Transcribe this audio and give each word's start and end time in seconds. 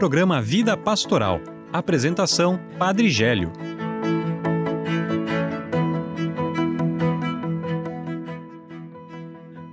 programa 0.00 0.40
Vida 0.40 0.78
Pastoral. 0.78 1.42
Apresentação: 1.70 2.58
Padre 2.78 3.10
Gélio. 3.10 3.52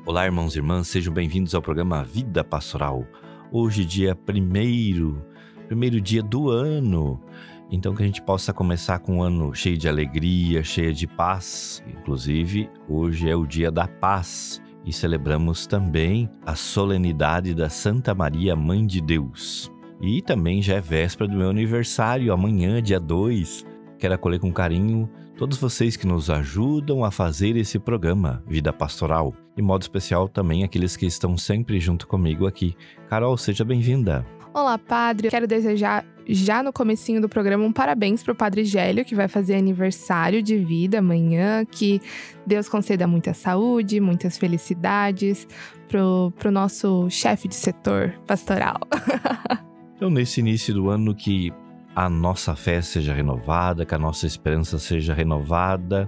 Olá, 0.06 0.26
irmãos 0.26 0.54
e 0.54 0.60
irmãs, 0.60 0.90
sejam 0.90 1.14
bem-vindos 1.14 1.56
ao 1.56 1.62
programa 1.62 2.04
Vida 2.04 2.44
Pastoral. 2.44 3.08
Hoje, 3.50 3.86
dia 3.86 4.14
primeiro, 4.18 5.26
primeiro 5.66 6.02
dia 6.02 6.22
do 6.22 6.50
ano. 6.50 7.24
Então, 7.72 7.96
que 7.96 8.04
a 8.04 8.06
gente 8.06 8.22
possa 8.22 8.52
começar 8.52 9.00
com 9.00 9.20
um 9.20 9.24
ano 9.24 9.56
cheio 9.56 9.78
de 9.78 9.88
alegria, 9.88 10.62
cheio 10.62 10.94
de 10.94 11.08
paz. 11.08 11.82
Inclusive, 11.88 12.70
hoje 12.90 13.30
é 13.30 13.36
o 13.36 13.46
dia 13.46 13.72
da 13.72 13.88
paz 13.88 14.62
e 14.84 14.92
celebramos 14.92 15.66
também 15.66 16.30
a 16.46 16.54
solenidade 16.54 17.54
da 17.54 17.70
Santa 17.70 18.14
Maria, 18.14 18.58
Mãe 18.58 18.86
de 18.86 19.00
Deus. 19.00 19.72
E 20.00 20.22
também 20.22 20.62
já 20.62 20.76
é 20.76 20.82
véspera 20.82 21.30
do 21.30 21.38
meu 21.38 21.50
aniversário, 21.50 22.32
amanhã, 22.32 22.82
dia 22.82 23.00
2. 23.00 23.66
Quero 23.98 24.14
acolher 24.14 24.40
com 24.40 24.54
carinho 24.54 25.10
todos 25.36 25.58
vocês 25.58 25.96
que 25.96 26.06
nos 26.06 26.30
ajudam 26.30 27.04
a 27.04 27.10
fazer 27.10 27.56
esse 27.56 27.80
programa 27.80 28.44
Vida 28.48 28.72
Pastoral. 28.72 29.34
De 29.56 29.62
modo 29.62 29.82
especial 29.82 30.30
também 30.30 30.64
aqueles 30.64 30.96
que 30.96 31.08
estão 31.08 31.36
sempre 31.36 31.80
junto 31.80 32.08
comigo 32.08 32.46
aqui. 32.46 32.76
Carol, 33.10 33.36
seja 33.38 33.66
bem-vinda. 33.66 34.24
Olá, 34.54 34.78
padre. 34.78 35.30
Quero 35.30 35.48
desejar 35.48 36.06
já 36.28 36.62
no 36.62 36.74
comecinho 36.74 37.22
do 37.22 37.30
programa 37.30 37.64
um 37.64 37.72
parabéns 37.72 38.22
para 38.22 38.34
o 38.34 38.36
Padre 38.36 38.66
Gélio, 38.66 39.06
que 39.06 39.16
vai 39.16 39.28
fazer 39.28 39.56
aniversário 39.56 40.42
de 40.44 40.58
vida 40.58 41.00
amanhã, 41.00 41.64
que 41.66 42.02
Deus 42.46 42.68
conceda 42.68 43.08
muita 43.08 43.34
saúde, 43.34 44.00
muitas 44.00 44.38
felicidades 44.38 45.48
pro, 45.88 46.34
pro 46.38 46.52
nosso 46.52 47.08
chefe 47.10 47.48
de 47.48 47.56
setor 47.56 48.14
pastoral. 48.26 48.80
então, 49.98 50.12
nesse 50.12 50.42
início 50.42 50.76
do 50.76 50.92
ano 50.92 51.16
que 51.16 51.52
a 51.96 52.08
nossa 52.08 52.56
fé 52.56 52.84
seja 52.84 53.16
renovada, 53.16 53.84
que 53.84 53.96
a 53.96 53.98
nossa 53.98 54.28
esperança 54.28 54.78
seja 54.78 55.12
renovada 55.12 56.08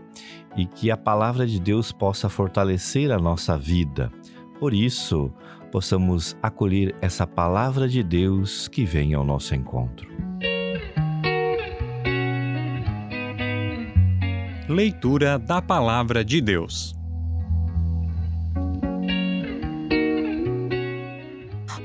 e 0.56 0.68
que 0.68 0.92
a 0.92 0.96
palavra 0.96 1.48
de 1.48 1.60
Deus 1.60 1.92
possa 1.92 2.30
fortalecer 2.30 3.12
a 3.12 3.18
nossa 3.18 3.58
vida. 3.58 4.12
Por 4.60 4.76
isso, 4.76 5.34
possamos 5.72 6.38
acolher 6.40 6.96
essa 7.02 7.26
palavra 7.26 7.90
de 7.90 8.04
Deus 8.04 8.68
que 8.68 8.86
vem 8.86 9.16
ao 9.16 9.24
nosso 9.24 9.56
encontro. 9.56 10.08
Leitura 14.68 15.40
da 15.40 15.64
Palavra 15.64 16.24
de 16.24 16.40
Deus. 16.40 16.99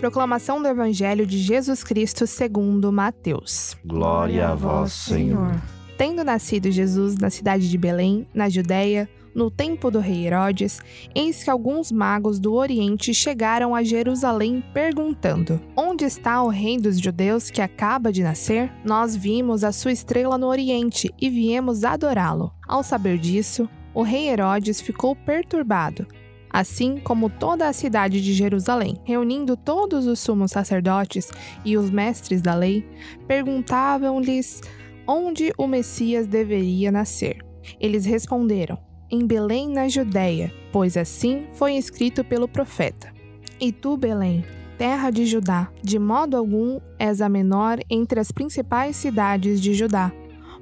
Proclamação 0.05 0.61
do 0.61 0.69
Evangelho 0.69 1.25
de 1.27 1.39
Jesus 1.39 1.83
Cristo 1.83 2.27
segundo 2.27 2.93
Mateus. 2.93 3.75
Glória 3.83 4.51
a 4.51 4.55
vós, 4.55 4.93
Senhor. 4.93 5.59
Tendo 5.97 6.23
nascido 6.23 6.71
Jesus 6.71 7.17
na 7.17 7.31
cidade 7.31 7.71
de 7.71 7.79
Belém, 7.79 8.29
na 8.35 8.51
Judéia, 8.51 9.09
no 9.35 9.51
tempo 9.51 9.91
do 9.91 10.01
rei 10.01 10.27
Herodes, 10.27 10.79
eis 11.15 11.43
que 11.43 11.49
alguns 11.49 11.91
magos 11.91 12.39
do 12.39 12.53
Oriente 12.53 13.15
chegaram 13.15 13.75
a 13.75 13.83
Jerusalém 13.83 14.63
perguntando: 14.75 15.59
Onde 15.75 16.05
está 16.05 16.43
o 16.43 16.49
rei 16.49 16.77
dos 16.77 17.01
judeus 17.01 17.49
que 17.51 17.63
acaba 17.63 18.13
de 18.13 18.23
nascer? 18.23 18.71
Nós 18.85 19.17
vimos 19.17 19.65
a 19.65 19.73
sua 19.73 19.93
estrela 19.93 20.37
no 20.37 20.49
Oriente 20.49 21.11
e 21.19 21.31
viemos 21.31 21.83
adorá-lo. 21.83 22.53
Ao 22.69 22.83
saber 22.83 23.17
disso, 23.17 23.67
o 23.95 24.03
rei 24.03 24.29
Herodes 24.29 24.83
ficou 24.83 25.17
perturbado 25.17 26.07
assim 26.55 26.99
como 26.99 27.29
toda 27.29 27.69
a 27.69 27.73
cidade 27.73 28.21
de 28.21 28.33
Jerusalém. 28.33 28.97
Reunindo 29.03 29.57
todos 29.57 30.07
os 30.07 30.21
sumos 30.21 30.53
sacerdotes 30.53 31.33
e 31.65 31.77
os 31.77 31.91
mestres 31.91 32.41
da 32.41 32.55
lei, 32.55 32.87
perguntavam-lhes 33.27 34.61
onde 35.05 35.53
o 35.59 35.67
Messias 35.67 36.29
deveria 36.29 36.93
nascer. 36.93 37.39
Eles 37.81 38.05
responderam: 38.05 38.79
em 39.11 39.27
Belém, 39.27 39.69
na 39.69 39.89
Judéia, 39.89 40.55
pois 40.73 40.97
assim 40.97 41.49
foi 41.55 41.75
escrito 41.75 42.23
pelo 42.23 42.47
profeta. 42.47 43.13
E 43.61 43.73
tu, 43.73 43.97
Belém, 43.97 44.45
terra 44.79 45.11
de 45.11 45.27
Judá, 45.27 45.73
de 45.83 45.99
modo 45.99 46.37
algum 46.37 46.79
és 47.01 47.21
a 47.21 47.29
menor 47.29 47.81
entre 47.91 48.21
as 48.21 48.31
principais 48.31 48.95
cidades 48.95 49.61
de 49.61 49.75
Judá, 49.75 50.13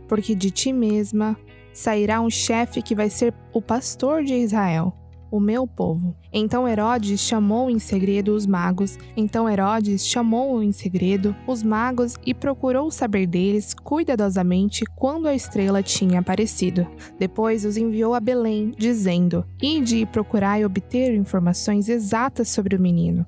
porque 0.09 0.35
de 0.35 0.51
ti 0.51 0.73
mesma 0.73 1.37
sairá 1.71 2.19
um 2.23 2.31
chefe 2.31 2.81
que 2.81 2.95
vai 2.95 3.11
ser 3.11 3.35
o 3.53 3.61
pastor 3.61 4.25
de 4.25 4.35
Israel 4.35 5.02
o 5.33 5.41
meu 5.41 5.67
povo. 5.67 6.15
Então 6.31 6.69
Herodes 6.69 7.19
chamou 7.19 7.71
em 7.71 7.79
segredo 7.79 8.37
os 8.37 8.47
magos. 8.47 8.99
Então 9.17 9.49
Herodes 9.49 10.07
chamou 10.07 10.63
em 10.63 10.71
segredo 10.71 11.35
os 11.47 11.63
magos 11.63 12.17
e 12.25 12.35
procurou 12.35 12.91
saber 12.91 13.27
deles 13.27 13.73
cuidadosamente 13.73 14.85
quando 14.95 15.27
a 15.27 15.35
estrela 15.35 15.83
tinha 15.83 16.21
aparecido. 16.21 16.87
Depois 17.19 17.65
os 17.65 17.79
enviou 17.79 18.15
a 18.15 18.21
Belém, 18.21 18.75
dizendo: 18.77 19.45
Ide 19.61 19.97
e 19.99 20.07
procurai 20.07 20.67
obter 20.67 21.15
informações 21.15 21.89
exatas 21.89 22.51
sobre 22.51 22.77
o 22.77 22.81
menino. 22.81 23.25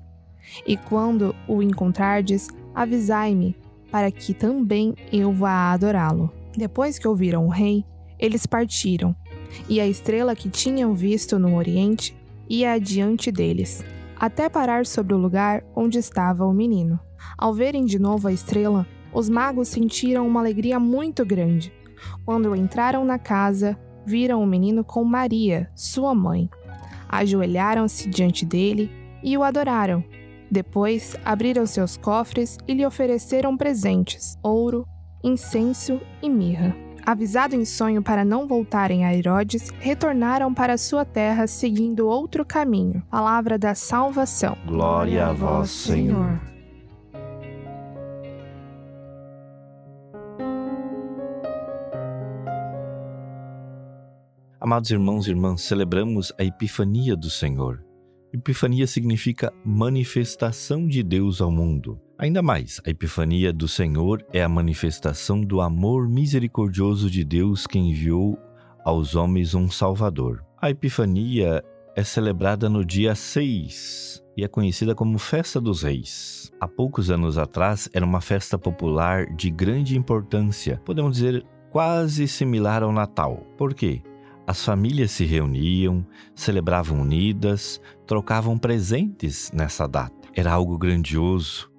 E 0.65 0.77
quando 0.77 1.35
o 1.47 1.63
encontrardes, 1.63 2.49
avisai-me, 2.73 3.57
para 3.91 4.11
que 4.11 4.31
também 4.31 4.93
eu 5.11 5.33
vá 5.33 5.73
adorá-lo. 5.73 6.31
Depois 6.55 6.99
que 6.99 7.07
ouviram 7.07 7.47
o 7.47 7.49
rei, 7.49 7.83
eles 8.19 8.45
partiram 8.45 9.15
e 9.67 9.79
a 9.79 9.87
estrela 9.87 10.35
que 10.35 10.49
tinham 10.49 10.93
visto 10.93 11.39
no 11.39 11.55
Oriente 11.55 12.15
ia 12.49 12.73
adiante 12.73 13.31
deles, 13.31 13.83
até 14.17 14.49
parar 14.49 14.85
sobre 14.85 15.13
o 15.13 15.17
lugar 15.17 15.63
onde 15.75 15.97
estava 15.97 16.45
o 16.45 16.53
menino. 16.53 16.99
Ao 17.37 17.53
verem 17.53 17.85
de 17.85 17.99
novo 17.99 18.27
a 18.27 18.31
estrela, 18.31 18.87
os 19.13 19.29
magos 19.29 19.69
sentiram 19.69 20.27
uma 20.27 20.39
alegria 20.39 20.79
muito 20.79 21.25
grande. 21.25 21.73
Quando 22.25 22.55
entraram 22.55 23.03
na 23.05 23.17
casa, 23.17 23.77
viram 24.05 24.41
o 24.41 24.45
menino 24.45 24.83
com 24.83 25.03
Maria, 25.03 25.69
sua 25.75 26.13
mãe. 26.13 26.49
Ajoelharam-se 27.09 28.09
diante 28.09 28.45
dele 28.45 28.91
e 29.23 29.37
o 29.37 29.43
adoraram. 29.43 30.03
Depois 30.51 31.15
abriram 31.25 31.65
seus 31.65 31.97
cofres 31.97 32.57
e 32.67 32.73
lhe 32.73 32.85
ofereceram 32.85 33.57
presentes: 33.57 34.37
ouro, 34.43 34.85
incenso 35.23 35.99
e 36.21 36.29
mirra. 36.29 36.84
Avisado 37.05 37.55
em 37.55 37.63
sonho 37.63 38.01
para 38.01 38.25
não 38.25 38.47
voltarem 38.47 39.05
a 39.05 39.15
Herodes, 39.15 39.69
retornaram 39.79 40.51
para 40.51 40.75
sua 40.75 41.05
terra 41.05 41.45
seguindo 41.45 42.07
outro 42.07 42.43
caminho. 42.43 43.03
Palavra 43.11 43.59
da 43.59 43.75
salvação. 43.75 44.57
Glória 44.65 45.27
a 45.27 45.33
vós, 45.33 45.69
Senhor. 45.69 46.41
Amados 54.59 54.89
irmãos 54.89 55.27
e 55.27 55.29
irmãs, 55.29 55.61
celebramos 55.61 56.33
a 56.39 56.43
Epifania 56.43 57.15
do 57.15 57.29
Senhor. 57.29 57.85
Epifania 58.33 58.87
significa 58.87 59.53
manifestação 59.63 60.87
de 60.87 61.03
Deus 61.03 61.39
ao 61.39 61.51
mundo. 61.51 62.01
Ainda 62.17 62.41
mais, 62.41 62.79
a 62.85 62.89
Epifania 62.89 63.51
do 63.51 63.67
Senhor 63.67 64.25
é 64.31 64.41
a 64.41 64.47
manifestação 64.47 65.41
do 65.41 65.59
amor 65.59 66.07
misericordioso 66.07 67.09
de 67.09 67.25
Deus 67.25 67.67
que 67.67 67.77
enviou 67.77 68.39
aos 68.85 69.15
homens 69.15 69.53
um 69.53 69.69
Salvador. 69.69 70.41
A 70.61 70.69
Epifania 70.69 71.61
é 71.93 72.03
celebrada 72.05 72.69
no 72.69 72.85
dia 72.85 73.15
6 73.15 74.23
e 74.37 74.45
é 74.45 74.47
conhecida 74.47 74.95
como 74.95 75.19
Festa 75.19 75.59
dos 75.59 75.83
Reis. 75.83 76.53
Há 76.57 76.69
poucos 76.69 77.11
anos 77.11 77.37
atrás, 77.37 77.89
era 77.91 78.05
uma 78.05 78.21
festa 78.21 78.57
popular 78.57 79.25
de 79.35 79.49
grande 79.49 79.97
importância, 79.97 80.81
podemos 80.85 81.17
dizer 81.17 81.45
quase 81.69 82.29
similar 82.29 82.81
ao 82.81 82.93
Natal. 82.93 83.45
Por 83.57 83.73
quê? 83.73 84.01
As 84.47 84.63
famílias 84.63 85.11
se 85.11 85.25
reuniam, 85.25 86.05
celebravam 86.33 87.01
unidas, 87.01 87.81
trocavam 88.07 88.57
presentes 88.57 89.51
nessa 89.51 89.85
data. 89.85 90.15
Era 90.33 90.53
algo 90.53 90.77
grandioso, 90.77 91.74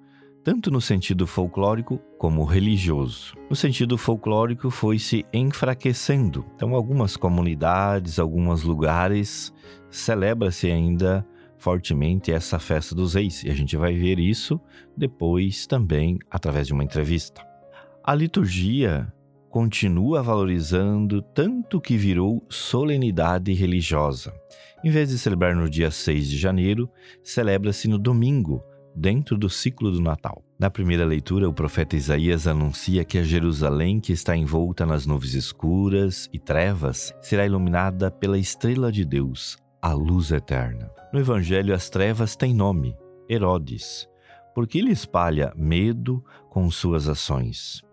tanto 0.47 0.71
no 0.71 0.79
sentido 0.79 1.27
folclórico 1.27 1.97
como 2.17 2.45
religioso. 2.45 3.35
No 3.49 3.55
sentido 3.55 3.97
folclórico, 3.97 4.69
foi 4.69 4.97
se 4.97 5.25
enfraquecendo. 5.33 6.45
Então, 6.55 6.73
algumas 6.73 7.17
comunidades, 7.17 8.17
alguns 8.17 8.63
lugares, 8.63 9.53
celebra-se 9.91 10.71
ainda 10.71 11.27
fortemente 11.57 12.31
essa 12.31 12.59
festa 12.59 12.95
dos 12.95 13.15
reis, 13.15 13.43
e 13.43 13.49
a 13.49 13.53
gente 13.53 13.75
vai 13.75 13.93
ver 13.93 14.19
isso 14.19 14.57
depois 14.95 15.67
também 15.67 16.17
através 16.31 16.67
de 16.67 16.71
uma 16.71 16.85
entrevista. 16.85 17.45
A 18.01 18.15
liturgia 18.15 19.11
continua 19.49 20.23
valorizando 20.23 21.21
tanto 21.21 21.81
que 21.81 21.97
virou 21.97 22.41
solenidade 22.47 23.51
religiosa. 23.51 24.33
Em 24.81 24.89
vez 24.89 25.09
de 25.09 25.19
celebrar 25.19 25.53
no 25.53 25.69
dia 25.69 25.91
6 25.91 26.29
de 26.29 26.37
janeiro, 26.37 26.89
celebra-se 27.21 27.89
no 27.89 27.99
domingo, 27.99 28.61
dentro 28.97 29.37
do 29.37 29.49
ciclo 29.49 29.91
do 29.91 30.01
Natal. 30.01 30.43
Na 30.59 30.69
primeira 30.69 31.05
leitura, 31.05 31.47
o 31.47 31.53
profeta 31.53 31.95
Isaías 31.95 32.47
anuncia 32.47 33.05
que 33.05 33.17
a 33.17 33.23
Jerusalém, 33.23 33.99
que 33.99 34.11
está 34.11 34.35
envolta 34.35 34.85
nas 34.85 35.05
nuvens 35.05 35.35
escuras 35.35 36.27
e 36.33 36.39
trevas, 36.39 37.13
será 37.21 37.45
iluminada 37.45 38.09
pela 38.09 38.37
estrela 38.37 38.91
de 38.91 39.05
Deus, 39.05 39.57
a 39.81 39.93
luz 39.93 40.31
eterna. 40.31 40.89
No 41.13 41.19
Evangelho, 41.19 41.73
as 41.73 41.89
trevas 41.89 42.35
têm 42.35 42.53
nome: 42.53 42.95
Herodes 43.29 44.07
porque 44.57 44.79
ele 44.79 44.89
espalha 44.89 45.53
medo 45.55 46.25
com 46.49 46.71
suas 46.71 47.07
ações. 47.07 47.83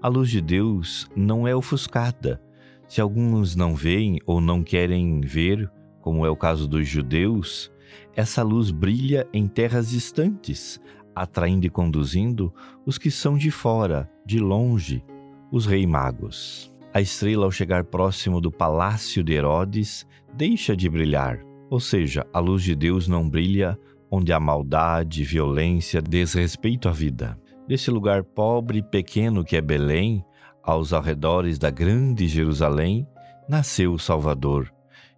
A 0.00 0.06
luz 0.06 0.30
de 0.30 0.40
Deus 0.40 1.10
não 1.16 1.48
é 1.48 1.56
ofuscada. 1.56 2.40
Se 2.86 3.00
alguns 3.00 3.56
não 3.56 3.74
veem 3.74 4.20
ou 4.24 4.40
não 4.40 4.62
querem 4.62 5.20
ver, 5.22 5.68
como 6.00 6.24
é 6.24 6.30
o 6.30 6.36
caso 6.36 6.68
dos 6.68 6.86
judeus, 6.86 7.68
essa 8.16 8.42
luz 8.42 8.70
brilha 8.70 9.26
em 9.32 9.46
terras 9.48 9.90
distantes, 9.90 10.80
atraindo 11.14 11.66
e 11.66 11.70
conduzindo 11.70 12.52
os 12.84 12.98
que 12.98 13.10
são 13.10 13.36
de 13.36 13.50
fora, 13.50 14.10
de 14.24 14.38
longe, 14.38 15.04
os 15.50 15.66
rei 15.66 15.86
magos. 15.86 16.72
A 16.92 17.00
estrela, 17.00 17.44
ao 17.44 17.50
chegar 17.50 17.84
próximo 17.84 18.40
do 18.40 18.50
palácio 18.50 19.22
de 19.22 19.32
Herodes, 19.32 20.06
deixa 20.32 20.76
de 20.76 20.88
brilhar, 20.88 21.40
ou 21.68 21.80
seja, 21.80 22.26
a 22.32 22.38
luz 22.38 22.62
de 22.62 22.74
Deus 22.74 23.08
não 23.08 23.28
brilha 23.28 23.78
onde 24.10 24.32
há 24.32 24.38
maldade, 24.38 25.24
violência, 25.24 26.00
desrespeito 26.00 26.88
à 26.88 26.92
vida. 26.92 27.38
Desse 27.66 27.90
lugar 27.90 28.22
pobre 28.22 28.78
e 28.78 28.82
pequeno 28.82 29.44
que 29.44 29.56
é 29.56 29.60
Belém, 29.60 30.24
aos 30.62 30.92
arredores 30.92 31.58
da 31.58 31.70
grande 31.70 32.26
Jerusalém, 32.26 33.06
nasceu 33.48 33.92
o 33.92 33.98
Salvador, 33.98 34.72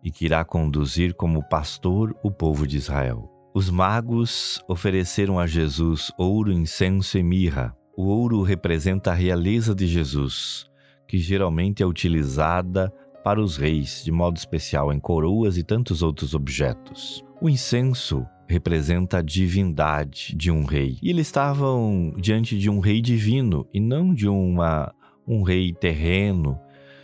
e 0.07 0.11
que 0.13 0.25
irá 0.25 0.45
conduzir 0.45 1.15
como 1.15 1.43
pastor 1.43 2.17
o 2.23 2.31
povo 2.31 2.65
de 2.65 2.77
Israel. 2.77 3.29
Os 3.53 3.69
magos 3.69 4.63
ofereceram 4.69 5.37
a 5.37 5.49
Jesus 5.49 6.13
ouro, 6.17 6.53
incenso 6.53 7.19
e 7.19 7.25
mirra. 7.25 7.77
O 7.97 8.05
ouro 8.05 8.41
representa 8.43 9.11
a 9.11 9.15
realeza 9.15 9.75
de 9.75 9.85
Jesus, 9.85 10.71
que 11.09 11.19
geralmente 11.19 11.83
é 11.83 11.87
utilizada 11.87 12.89
para 13.25 13.41
os 13.43 13.57
reis, 13.57 14.05
de 14.05 14.13
modo 14.13 14.37
especial 14.37 14.93
em 14.93 15.01
coroas 15.01 15.59
e 15.59 15.65
tantos 15.65 16.03
outros 16.03 16.35
objetos. 16.35 17.25
O 17.41 17.49
incenso 17.49 18.25
representa 18.49 19.19
a 19.19 19.23
divindade 19.23 20.37
de 20.37 20.53
um 20.53 20.65
rei. 20.65 20.99
E 21.03 21.11
eles 21.11 21.27
estavam 21.27 22.15
diante 22.17 22.57
de 22.57 22.71
um 22.71 22.79
rei 22.79 23.01
divino 23.01 23.67
e 23.75 23.81
não 23.81 24.15
de 24.15 24.29
uma, 24.29 24.95
um 25.27 25.43
rei 25.43 25.73
terreno, 25.73 26.57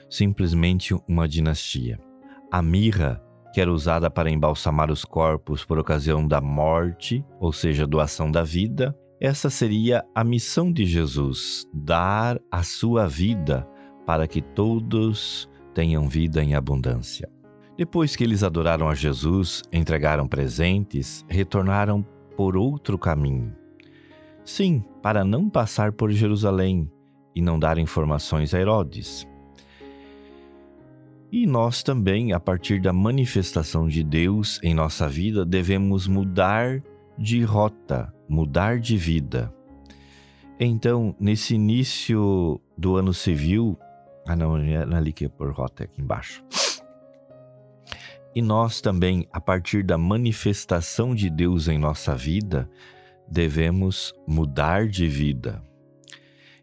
simplesmente 0.08 0.94
uma 1.08 1.26
dinastia. 1.26 1.98
A 2.52 2.60
mirra, 2.60 3.18
que 3.54 3.62
era 3.62 3.72
usada 3.72 4.10
para 4.10 4.30
embalsamar 4.30 4.90
os 4.90 5.06
corpos 5.06 5.64
por 5.64 5.78
ocasião 5.78 6.28
da 6.28 6.38
morte, 6.38 7.24
ou 7.40 7.50
seja, 7.50 7.86
doação 7.86 8.30
da 8.30 8.42
vida, 8.42 8.94
essa 9.18 9.48
seria 9.48 10.04
a 10.14 10.22
missão 10.22 10.70
de 10.70 10.84
Jesus: 10.84 11.66
dar 11.72 12.38
a 12.50 12.62
sua 12.62 13.08
vida 13.08 13.66
para 14.04 14.28
que 14.28 14.42
todos 14.42 15.48
tenham 15.72 16.06
vida 16.06 16.44
em 16.44 16.54
abundância. 16.54 17.26
Depois 17.74 18.14
que 18.14 18.22
eles 18.22 18.42
adoraram 18.42 18.86
a 18.86 18.94
Jesus, 18.94 19.62
entregaram 19.72 20.28
presentes, 20.28 21.24
retornaram 21.30 22.04
por 22.36 22.54
outro 22.54 22.98
caminho. 22.98 23.56
Sim, 24.44 24.84
para 25.02 25.24
não 25.24 25.48
passar 25.48 25.92
por 25.92 26.10
Jerusalém 26.10 26.90
e 27.34 27.40
não 27.40 27.58
dar 27.58 27.78
informações 27.78 28.52
a 28.52 28.60
Herodes. 28.60 29.26
E 31.32 31.46
nós 31.46 31.82
também, 31.82 32.34
a 32.34 32.38
partir 32.38 32.78
da 32.78 32.92
manifestação 32.92 33.88
de 33.88 34.04
Deus 34.04 34.60
em 34.62 34.74
nossa 34.74 35.08
vida, 35.08 35.46
devemos 35.46 36.06
mudar 36.06 36.82
de 37.16 37.42
rota, 37.42 38.12
mudar 38.28 38.78
de 38.78 38.98
vida. 38.98 39.50
Então, 40.60 41.16
nesse 41.18 41.54
início 41.54 42.60
do 42.76 42.96
ano 42.96 43.14
civil, 43.14 43.78
ah 44.28 44.36
não, 44.36 44.58
não 44.58 44.94
é 44.94 44.98
ali 44.98 45.10
que 45.10 45.24
é 45.24 45.28
por 45.30 45.50
rota, 45.52 45.84
é 45.84 45.86
aqui 45.86 46.02
embaixo. 46.02 46.44
E 48.34 48.42
nós 48.42 48.82
também, 48.82 49.26
a 49.32 49.40
partir 49.40 49.82
da 49.82 49.96
manifestação 49.96 51.14
de 51.14 51.30
Deus 51.30 51.66
em 51.66 51.78
nossa 51.78 52.14
vida, 52.14 52.68
devemos 53.26 54.14
mudar 54.28 54.86
de 54.86 55.08
vida. 55.08 55.62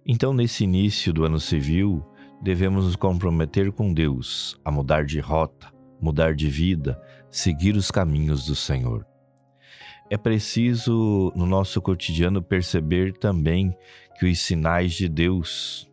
Então, 0.06 0.32
nesse 0.32 0.64
início 0.64 1.12
do 1.12 1.24
ano 1.24 1.40
civil, 1.40 2.06
devemos 2.42 2.86
nos 2.86 2.96
comprometer 2.96 3.72
com 3.72 3.94
Deus 3.94 4.60
a 4.64 4.72
mudar 4.72 5.06
de 5.06 5.20
rota, 5.20 5.68
mudar 6.02 6.34
de 6.34 6.50
vida, 6.50 7.00
seguir 7.30 7.76
os 7.76 7.92
caminhos 7.92 8.46
do 8.46 8.56
Senhor. 8.56 9.06
É 10.10 10.18
preciso, 10.18 11.32
no 11.36 11.46
nosso 11.46 11.82
cotidiano, 11.82 12.42
perceber 12.42 13.14
também 13.14 13.76
que 14.18 14.26
os 14.26 14.40
sinais 14.40 14.94
de 14.94 15.08
Deus. 15.08 15.88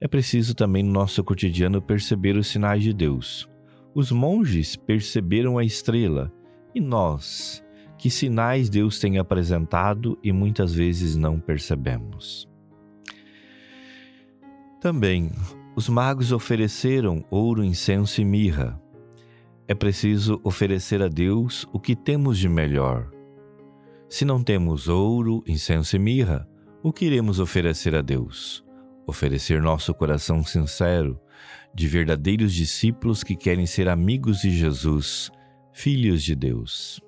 É 0.00 0.06
preciso 0.06 0.54
também, 0.54 0.82
no 0.82 0.92
nosso 0.92 1.24
cotidiano, 1.24 1.80
perceber 1.80 2.36
os 2.36 2.48
sinais 2.48 2.82
de 2.82 2.92
Deus. 2.92 3.48
Os 3.94 4.12
monges 4.12 4.76
perceberam 4.76 5.56
a 5.56 5.64
estrela 5.64 6.30
e 6.74 6.80
nós, 6.80 7.64
que 7.96 8.10
sinais 8.10 8.68
Deus 8.68 8.98
tem 8.98 9.18
apresentado 9.18 10.18
e 10.22 10.32
muitas 10.32 10.74
vezes 10.74 11.16
não 11.16 11.40
percebemos. 11.40 12.49
Também, 14.80 15.30
os 15.76 15.90
magos 15.90 16.32
ofereceram 16.32 17.22
ouro, 17.30 17.62
incenso 17.62 18.22
e 18.22 18.24
mirra. 18.24 18.80
É 19.68 19.74
preciso 19.74 20.40
oferecer 20.42 21.02
a 21.02 21.08
Deus 21.08 21.66
o 21.70 21.78
que 21.78 21.94
temos 21.94 22.38
de 22.38 22.48
melhor. 22.48 23.10
Se 24.08 24.24
não 24.24 24.42
temos 24.42 24.88
ouro, 24.88 25.44
incenso 25.46 25.96
e 25.96 25.98
mirra, 25.98 26.48
o 26.82 26.94
que 26.94 27.04
iremos 27.04 27.38
oferecer 27.40 27.94
a 27.94 28.00
Deus? 28.00 28.64
Oferecer 29.06 29.60
nosso 29.60 29.92
coração 29.92 30.42
sincero, 30.42 31.20
de 31.74 31.86
verdadeiros 31.86 32.54
discípulos 32.54 33.22
que 33.22 33.36
querem 33.36 33.66
ser 33.66 33.86
amigos 33.86 34.40
de 34.40 34.50
Jesus, 34.50 35.30
filhos 35.74 36.22
de 36.22 36.34
Deus. 36.34 37.00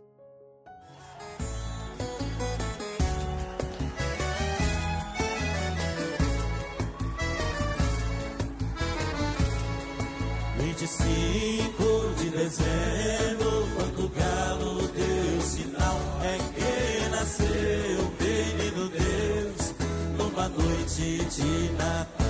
Vinte 10.82 10.90
e 10.90 11.62
cinco 11.68 12.12
de 12.18 12.30
dezembro, 12.30 13.68
quando 13.76 14.04
o 14.04 14.08
galo 14.08 14.88
deu 14.88 15.40
sinal, 15.40 15.96
é 16.24 16.38
que 16.54 17.08
nasceu 17.08 18.00
o 18.00 18.12
menino 18.20 18.88
Deus 18.88 19.74
numa 20.18 20.48
noite 20.48 21.24
de 21.26 21.72
Natal. 21.74 22.21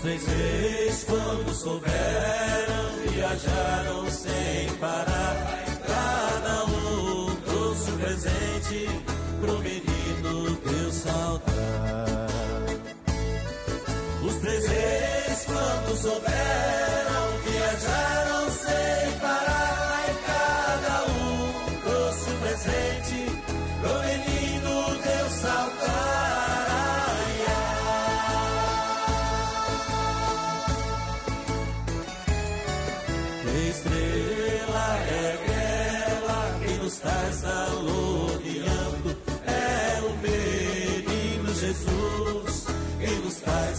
Três 0.00 0.26
reis, 0.26 1.04
quando 1.04 1.54
souberam, 1.54 2.90
viajaram 3.06 4.10
sem 4.10 4.68
parar. 4.80 5.36
Cada 5.86 6.64
um 6.64 7.36
trouxe 7.44 7.90
um 7.90 7.98
presente 7.98 8.88
pro 9.40 9.58
menino 9.58 10.56
Deus 10.64 10.94
saudar. 10.94 12.26
Os 14.24 14.34
três 14.36 14.66
reis, 14.66 15.46
quando 15.46 15.96
souberam, 15.96 16.99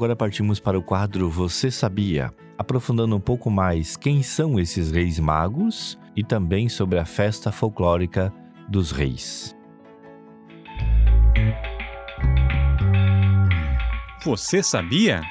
Agora 0.04 0.18
partimos 0.18 0.60
para 0.60 0.78
o 0.78 0.84
quadro 0.84 1.30
Você 1.30 1.72
Sabia? 1.72 2.30
Aprofundando 2.58 3.16
um 3.16 3.22
pouco 3.22 3.50
mais 3.50 3.96
quem 3.96 4.22
são 4.22 4.60
esses 4.60 4.92
reis 4.92 5.18
magos 5.18 5.98
e 6.14 6.22
também 6.22 6.68
sobre 6.68 7.00
a 7.00 7.06
festa 7.06 7.54
folclórica 7.54 8.30
dos 8.68 8.92
reis. 8.92 9.56
Você 14.26 14.62
sabia? 14.62 15.22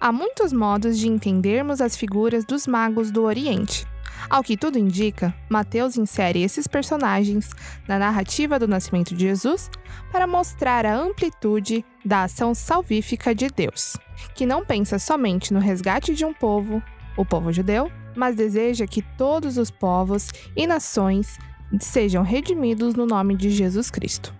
Há 0.00 0.12
muitos 0.12 0.52
modos 0.52 0.96
de 0.96 1.08
entendermos 1.08 1.80
as 1.80 1.96
figuras 1.96 2.44
dos 2.44 2.64
magos 2.64 3.10
do 3.10 3.24
Oriente. 3.24 3.89
Ao 4.28 4.42
que 4.42 4.56
tudo 4.56 4.78
indica, 4.78 5.34
Mateus 5.48 5.96
insere 5.96 6.42
esses 6.42 6.66
personagens 6.66 7.50
na 7.88 7.98
narrativa 7.98 8.58
do 8.58 8.68
nascimento 8.68 9.14
de 9.14 9.26
Jesus 9.26 9.70
para 10.12 10.26
mostrar 10.26 10.84
a 10.84 10.94
amplitude 10.94 11.84
da 12.04 12.24
ação 12.24 12.54
salvífica 12.54 13.34
de 13.34 13.48
Deus, 13.48 13.96
que 14.34 14.46
não 14.46 14.64
pensa 14.64 14.98
somente 14.98 15.52
no 15.52 15.60
resgate 15.60 16.14
de 16.14 16.24
um 16.24 16.34
povo, 16.34 16.82
o 17.16 17.24
povo 17.24 17.52
judeu, 17.52 17.90
mas 18.16 18.36
deseja 18.36 18.86
que 18.86 19.02
todos 19.16 19.56
os 19.56 19.70
povos 19.70 20.28
e 20.56 20.66
nações 20.66 21.38
sejam 21.78 22.22
redimidos 22.22 22.94
no 22.94 23.06
nome 23.06 23.36
de 23.36 23.50
Jesus 23.50 23.90
Cristo. 23.90 24.34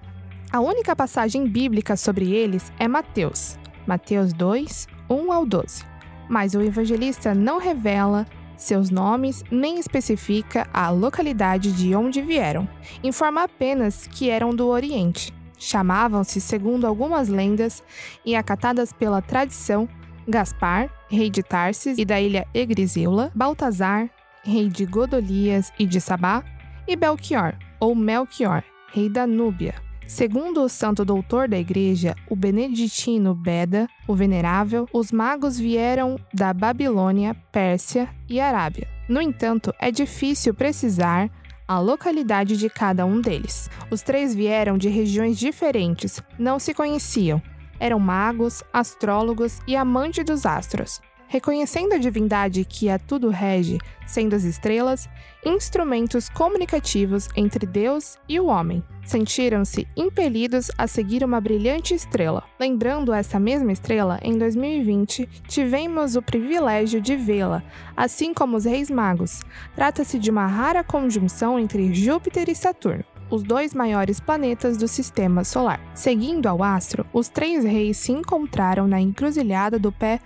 A 0.53 0.61
única 0.61 0.97
passagem 0.97 1.47
bíblica 1.47 1.97
sobre 1.97 2.33
eles 2.33 2.73
é 2.79 2.89
Mateus, 2.89 3.57
Mateus 3.87 4.33
2, 4.33 4.89
1 5.09 5.33
ao 5.33 5.47
12. 5.47 5.85
Mas 6.29 6.55
o 6.55 6.61
evangelista 6.61 7.35
não 7.35 7.59
revela 7.59 8.27
seus 8.63 8.91
nomes 8.91 9.45
nem 9.51 9.79
especifica 9.79 10.69
a 10.73 10.91
localidade 10.91 11.73
de 11.73 11.95
onde 11.95 12.21
vieram. 12.23 12.69
Informa 13.03 13.45
apenas 13.45 14.07
que 14.07 14.29
eram 14.29 14.55
do 14.55 14.69
Oriente. 14.69 15.33
Chamavam-se, 15.59 16.41
segundo 16.41 16.87
algumas 16.87 17.29
lendas 17.29 17.83
e 18.25 18.35
acatadas 18.35 18.93
pela 18.93 19.21
tradição, 19.21 19.89
Gaspar, 20.27 20.91
rei 21.09 21.29
de 21.29 21.43
Tarsis 21.43 21.99
e 21.99 22.05
da 22.05 22.21
ilha 22.21 22.47
Egrisila, 22.55 23.31
Baltazar, 23.35 24.09
rei 24.43 24.69
de 24.69 24.87
Godolias 24.87 25.73
e 25.79 25.87
de 25.87 26.01
Sabá, 26.01 26.43
e 26.87 26.97
Belchior, 26.97 27.55
ou 27.79 27.95
Melchior, 27.95 28.63
rei 28.93 29.09
da 29.09 29.27
Núbia. 29.27 29.90
Segundo 30.11 30.65
o 30.65 30.69
santo 30.69 31.05
doutor 31.05 31.47
da 31.47 31.57
igreja, 31.57 32.17
o 32.29 32.35
beneditino 32.35 33.33
Beda, 33.33 33.87
o 34.09 34.15
venerável, 34.15 34.89
os 34.93 35.13
magos 35.13 35.57
vieram 35.57 36.19
da 36.35 36.53
Babilônia, 36.53 37.33
Pérsia 37.53 38.09
e 38.29 38.41
Arábia. 38.41 38.89
No 39.09 39.23
entanto, 39.23 39.73
é 39.79 39.93
difícil 39.93 40.53
precisar 40.53 41.31
a 41.67 41.79
localidade 41.79 42.57
de 42.57 42.69
cada 42.69 43.07
um 43.07 43.21
deles. 43.21 43.71
Os 43.89 44.03
três 44.03 44.35
vieram 44.35 44.77
de 44.77 44.89
regiões 44.89 45.39
diferentes, 45.39 46.21
não 46.37 46.59
se 46.59 46.75
conheciam. 46.75 47.41
Eram 47.79 48.01
magos, 48.01 48.65
astrólogos 48.73 49.61
e 49.65 49.77
amantes 49.77 50.25
dos 50.25 50.45
astros. 50.45 51.01
Reconhecendo 51.33 51.93
a 51.93 51.97
divindade 51.97 52.65
que 52.65 52.91
a 52.91 52.99
tudo 52.99 53.29
rege, 53.29 53.79
sendo 54.05 54.35
as 54.35 54.43
estrelas, 54.43 55.09
instrumentos 55.47 56.29
comunicativos 56.29 57.29
entre 57.37 57.65
Deus 57.67 58.19
e 58.29 58.41
o 58.41 58.47
homem. 58.47 58.83
Sentiram-se 59.05 59.87
impelidos 59.97 60.73
a 60.77 60.89
seguir 60.89 61.23
uma 61.23 61.41
brilhante 61.41 61.95
estrela. 61.95 62.43
Lembrando 62.59 63.13
essa 63.13 63.39
mesma 63.39 63.71
estrela, 63.71 64.19
em 64.23 64.37
2020 64.37 65.29
tivemos 65.47 66.17
o 66.17 66.23
privilégio 66.23 67.01
de 67.01 67.15
vê-la, 67.15 67.63
assim 67.97 68.35
como 68.35 68.57
os 68.57 68.65
Reis 68.65 68.91
Magos. 68.91 69.43
Trata-se 69.77 70.19
de 70.19 70.33
uma 70.33 70.49
rara 70.49 70.83
conjunção 70.83 71.61
entre 71.61 71.95
Júpiter 71.95 72.49
e 72.49 72.57
Saturno 72.57 73.05
os 73.31 73.45
dois 73.45 73.73
maiores 73.73 74.19
planetas 74.19 74.77
do 74.77 74.89
sistema 74.89 75.45
solar. 75.45 75.81
Seguindo 75.95 76.47
ao 76.47 76.63
astro, 76.63 77.07
os 77.13 77.29
três 77.29 77.65
reis 77.65 77.97
se 77.97 78.11
encontraram 78.11 78.89
na 78.89 79.01
encruzilhada 79.01 79.79
do 79.79 79.93
pé 79.93 80.21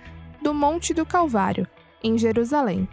do 0.45 0.53
Monte 0.53 0.93
do 0.93 1.07
Calvário, 1.07 1.67
em 2.03 2.19
Jerusalém. 2.19 2.87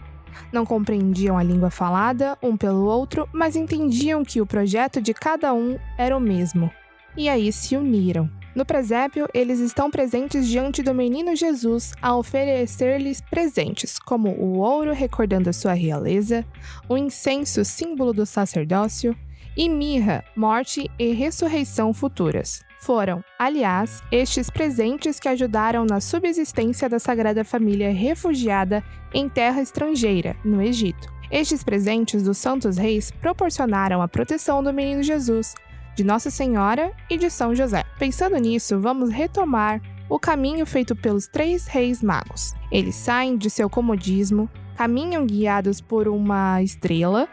Não 0.51 0.65
compreendiam 0.65 1.37
a 1.37 1.43
língua 1.43 1.71
falada 1.71 2.39
um 2.43 2.57
pelo 2.57 2.87
outro, 2.87 3.29
mas 3.31 3.57
entendiam 3.57 4.25
que 4.25 4.41
o 4.41 4.47
projeto 4.47 5.03
de 5.03 5.13
cada 5.13 5.53
um 5.53 5.79
era 5.99 6.17
o 6.17 6.21
mesmo. 6.21 6.71
E 7.15 7.29
aí 7.29 7.53
se 7.53 7.77
uniram. 7.77 8.31
No 8.55 8.65
presépio, 8.65 9.29
eles 9.35 9.59
estão 9.59 9.91
presentes 9.91 10.49
diante 10.49 10.83
do 10.83 10.95
menino 10.95 11.37
Jesus 11.37 11.93
a 12.01 12.17
oferecer-lhes 12.17 13.21
presentes, 13.21 13.99
como 13.99 14.31
o 14.31 14.61
ouro 14.61 14.95
recordando 14.95 15.51
a 15.51 15.53
sua 15.53 15.75
realeza, 15.75 16.47
o 16.89 16.97
incenso, 16.97 17.67
símbolo 17.67 18.15
do 18.15 18.25
sacerdócio, 18.25 19.15
e 19.55 19.69
mirra, 19.69 20.25
morte 20.35 20.91
e 20.99 21.13
ressurreição 21.13 21.93
futuras. 21.93 22.63
Foram, 22.83 23.25
aliás, 23.39 24.03
estes 24.11 24.51
presentes 24.51 25.21
que 25.21 25.29
ajudaram 25.29 25.85
na 25.85 26.01
subsistência 26.01 26.89
da 26.89 26.99
Sagrada 26.99 27.45
Família 27.45 27.93
refugiada 27.93 28.83
em 29.15 29.29
terra 29.29 29.63
estrangeira, 29.63 30.35
no 30.45 30.61
Egito. 30.61 31.07
Estes 31.31 31.63
presentes 31.63 32.25
dos 32.25 32.39
Santos 32.39 32.77
Reis 32.77 33.13
proporcionaram 33.13 34.03
a 34.03 34.09
proteção 34.09 34.65
do 34.65 34.73
menino 34.73 35.01
Jesus, 35.01 35.55
de 35.95 36.03
Nossa 36.03 36.29
Senhora 36.29 36.93
e 37.09 37.17
de 37.17 37.31
São 37.31 37.55
José. 37.55 37.85
Pensando 38.01 38.37
nisso, 38.37 38.81
vamos 38.81 39.11
retomar 39.11 39.81
o 40.09 40.19
caminho 40.19 40.67
feito 40.67 40.97
pelos 40.97 41.29
três 41.29 41.69
reis 41.69 42.03
magos. 42.03 42.53
Eles 42.69 42.97
saem 42.97 43.37
de 43.37 43.49
seu 43.49 43.71
comodismo, 43.71 44.51
caminham 44.77 45.25
guiados 45.25 45.81
por 45.81 46.09
uma 46.09 46.61
estrela, 46.61 47.29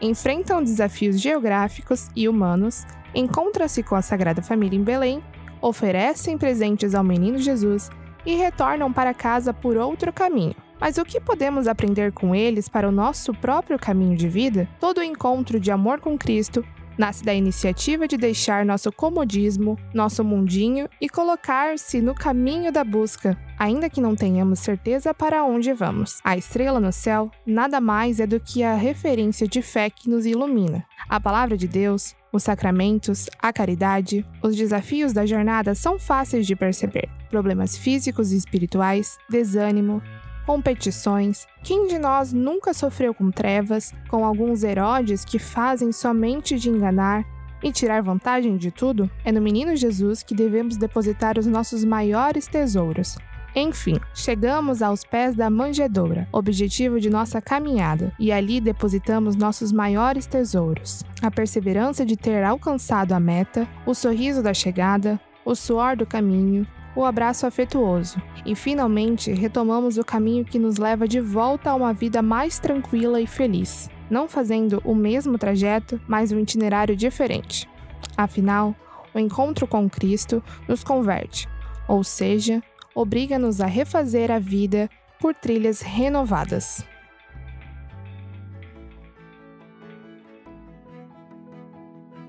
enfrentam 0.00 0.64
desafios 0.64 1.20
geográficos 1.20 2.08
e 2.16 2.26
humanos, 2.26 2.86
encontram-se 3.14 3.82
com 3.82 3.94
a 3.94 4.02
Sagrada 4.02 4.42
Família 4.42 4.78
em 4.78 4.82
Belém, 4.82 5.22
oferecem 5.60 6.36
presentes 6.36 6.94
ao 6.94 7.04
menino 7.04 7.38
Jesus 7.38 7.90
e 8.26 8.34
retornam 8.34 8.92
para 8.92 9.14
casa 9.14 9.52
por 9.52 9.76
outro 9.76 10.12
caminho. 10.12 10.54
Mas 10.80 10.98
o 10.98 11.04
que 11.04 11.20
podemos 11.20 11.66
aprender 11.66 12.12
com 12.12 12.34
eles 12.34 12.68
para 12.68 12.88
o 12.88 12.92
nosso 12.92 13.32
próprio 13.32 13.78
caminho 13.78 14.16
de 14.16 14.28
vida? 14.28 14.68
Todo 14.80 15.02
encontro 15.02 15.58
de 15.58 15.70
amor 15.70 16.00
com 16.00 16.18
Cristo 16.18 16.64
nasce 16.98 17.24
da 17.24 17.34
iniciativa 17.34 18.06
de 18.06 18.16
deixar 18.16 18.64
nosso 18.64 18.92
comodismo, 18.92 19.78
nosso 19.92 20.22
mundinho 20.22 20.88
e 21.00 21.08
colocar-se 21.08 22.00
no 22.00 22.14
caminho 22.14 22.72
da 22.72 22.84
busca, 22.84 23.36
ainda 23.58 23.90
que 23.90 24.00
não 24.00 24.14
tenhamos 24.14 24.60
certeza 24.60 25.12
para 25.12 25.44
onde 25.44 25.72
vamos. 25.72 26.20
A 26.22 26.36
estrela 26.36 26.80
no 26.80 26.92
céu 26.92 27.30
nada 27.46 27.80
mais 27.80 28.20
é 28.20 28.26
do 28.26 28.40
que 28.40 28.62
a 28.62 28.74
referência 28.74 29.46
de 29.46 29.62
fé 29.62 29.90
que 29.90 30.08
nos 30.08 30.26
ilumina. 30.26 30.84
A 31.08 31.20
palavra 31.20 31.56
de 31.56 31.68
Deus, 31.68 32.14
os 32.34 32.42
sacramentos, 32.42 33.30
a 33.40 33.52
caridade, 33.52 34.26
os 34.42 34.56
desafios 34.56 35.12
da 35.12 35.24
jornada 35.24 35.72
são 35.72 36.00
fáceis 36.00 36.44
de 36.44 36.56
perceber. 36.56 37.08
Problemas 37.30 37.78
físicos 37.78 38.32
e 38.32 38.36
espirituais, 38.36 39.16
desânimo, 39.30 40.02
competições. 40.44 41.46
Quem 41.62 41.86
de 41.86 41.96
nós 41.96 42.32
nunca 42.32 42.74
sofreu 42.74 43.14
com 43.14 43.30
trevas, 43.30 43.92
com 44.08 44.24
alguns 44.24 44.64
Herodes 44.64 45.24
que 45.24 45.38
fazem 45.38 45.92
somente 45.92 46.58
de 46.58 46.70
enganar 46.70 47.24
e 47.62 47.70
tirar 47.70 48.02
vantagem 48.02 48.56
de 48.56 48.72
tudo? 48.72 49.08
É 49.24 49.30
no 49.30 49.40
menino 49.40 49.76
Jesus 49.76 50.24
que 50.24 50.34
devemos 50.34 50.76
depositar 50.76 51.38
os 51.38 51.46
nossos 51.46 51.84
maiores 51.84 52.48
tesouros. 52.48 53.16
Enfim, 53.56 54.00
chegamos 54.12 54.82
aos 54.82 55.04
pés 55.04 55.36
da 55.36 55.48
manjedoura, 55.48 56.26
objetivo 56.32 56.98
de 56.98 57.08
nossa 57.08 57.40
caminhada, 57.40 58.12
e 58.18 58.32
ali 58.32 58.60
depositamos 58.60 59.36
nossos 59.36 59.70
maiores 59.70 60.26
tesouros: 60.26 61.04
a 61.22 61.30
perseverança 61.30 62.04
de 62.04 62.16
ter 62.16 62.42
alcançado 62.42 63.12
a 63.12 63.20
meta, 63.20 63.68
o 63.86 63.94
sorriso 63.94 64.42
da 64.42 64.52
chegada, 64.52 65.20
o 65.44 65.54
suor 65.54 65.96
do 65.96 66.04
caminho, 66.04 66.66
o 66.96 67.04
abraço 67.04 67.46
afetuoso, 67.46 68.20
e 68.44 68.56
finalmente 68.56 69.32
retomamos 69.32 69.98
o 69.98 70.04
caminho 70.04 70.44
que 70.44 70.58
nos 70.58 70.76
leva 70.76 71.06
de 71.06 71.20
volta 71.20 71.70
a 71.70 71.74
uma 71.76 71.92
vida 71.92 72.22
mais 72.22 72.58
tranquila 72.58 73.20
e 73.20 73.26
feliz, 73.26 73.88
não 74.10 74.28
fazendo 74.28 74.82
o 74.84 74.96
mesmo 74.96 75.38
trajeto, 75.38 76.00
mas 76.08 76.32
um 76.32 76.40
itinerário 76.40 76.96
diferente. 76.96 77.68
Afinal, 78.16 78.74
o 79.14 79.18
encontro 79.18 79.66
com 79.66 79.88
Cristo 79.88 80.42
nos 80.68 80.82
converte, 80.82 81.48
ou 81.86 82.02
seja, 82.02 82.60
obriga-nos 82.94 83.60
a 83.60 83.66
refazer 83.66 84.30
a 84.30 84.38
vida 84.38 84.88
por 85.20 85.34
trilhas 85.34 85.80
renovadas. 85.80 86.84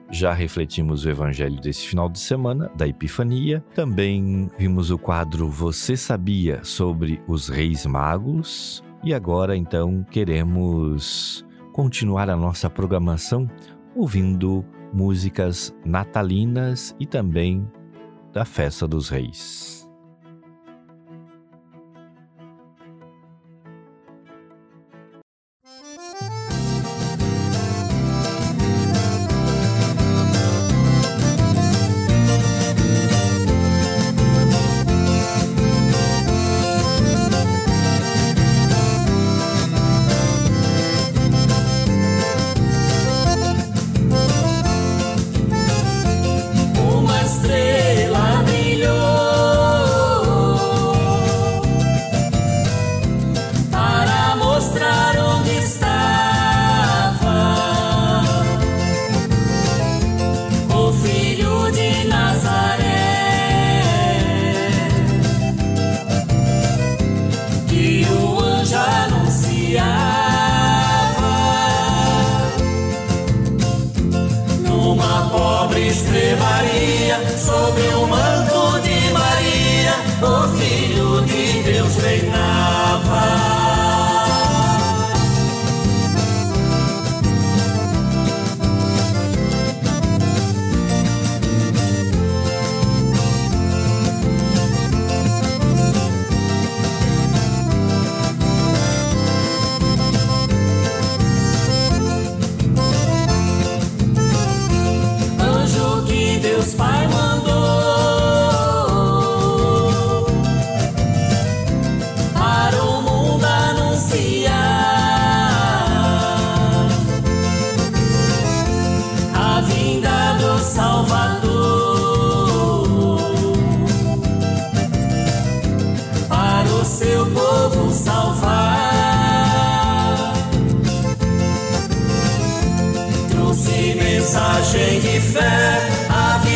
Já 0.09 0.31
refletimos 0.31 1.03
o 1.03 1.09
evangelho 1.09 1.59
desse 1.59 1.85
final 1.85 2.07
de 2.07 2.19
semana, 2.19 2.71
da 2.75 2.87
Epifania. 2.87 3.61
Também 3.73 4.49
vimos 4.57 4.89
o 4.89 4.97
quadro 4.97 5.49
Você 5.49 5.97
Sabia 5.97 6.63
sobre 6.63 7.21
os 7.27 7.49
Reis 7.49 7.85
Magos. 7.85 8.81
E 9.03 9.13
agora, 9.13 9.57
então, 9.57 10.05
queremos 10.09 11.45
continuar 11.73 12.29
a 12.29 12.35
nossa 12.37 12.69
programação 12.69 13.49
ouvindo 13.93 14.63
músicas 14.93 15.75
natalinas 15.83 16.95
e 16.97 17.05
também 17.05 17.69
da 18.31 18.45
Festa 18.45 18.87
dos 18.87 19.09
Reis. 19.09 19.84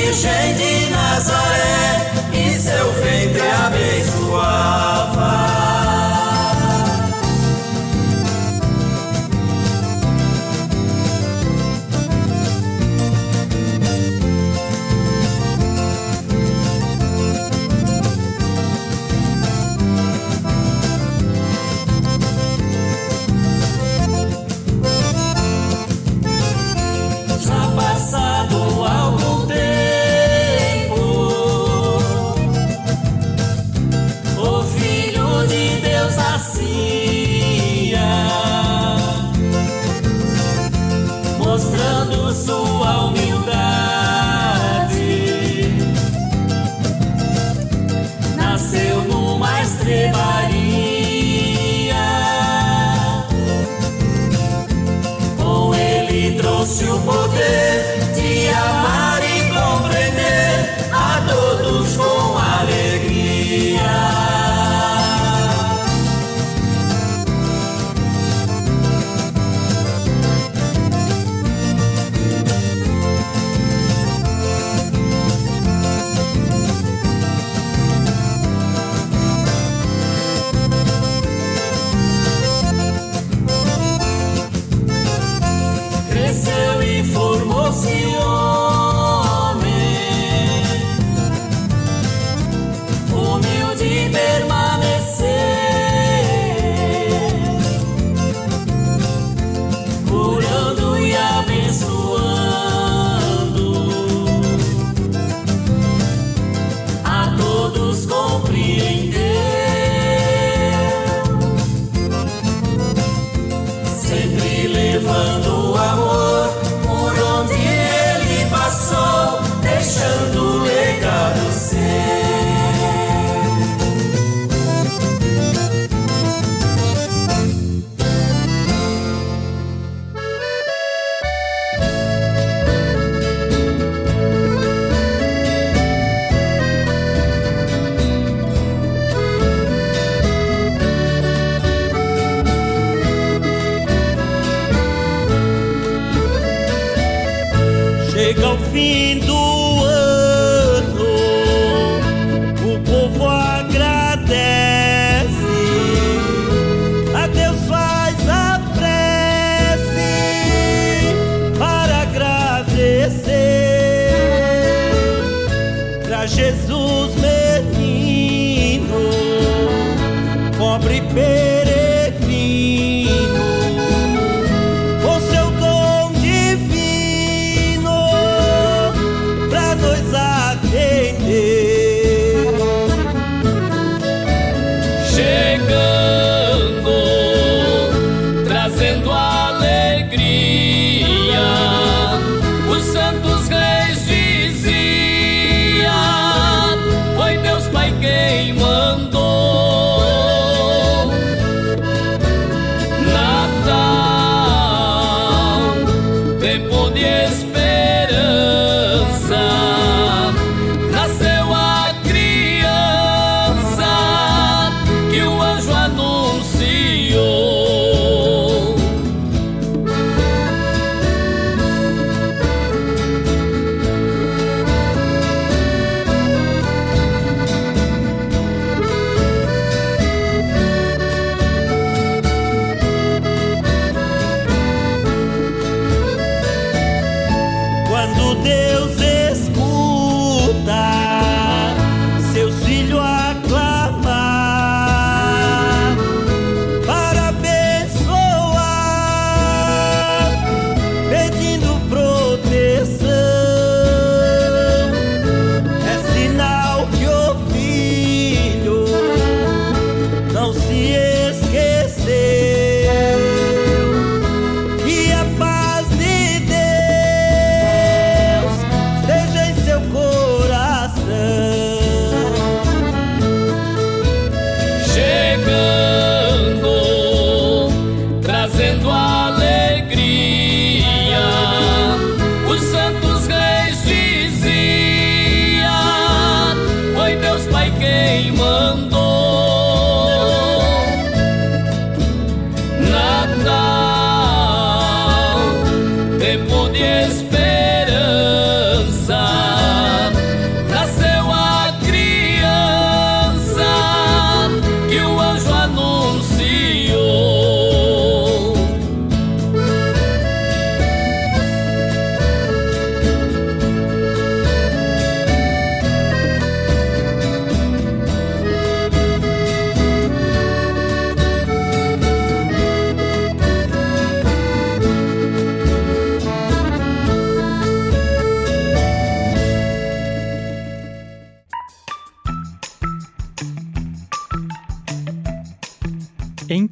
Virgem 0.10 0.56
de 0.56 0.90
Nazaré, 0.90 2.12
e 2.34 2.52
seu 2.60 2.92
ventre 2.94 3.48
abençoar. 3.48 4.99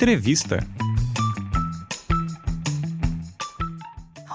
Entrevista. 0.08 0.66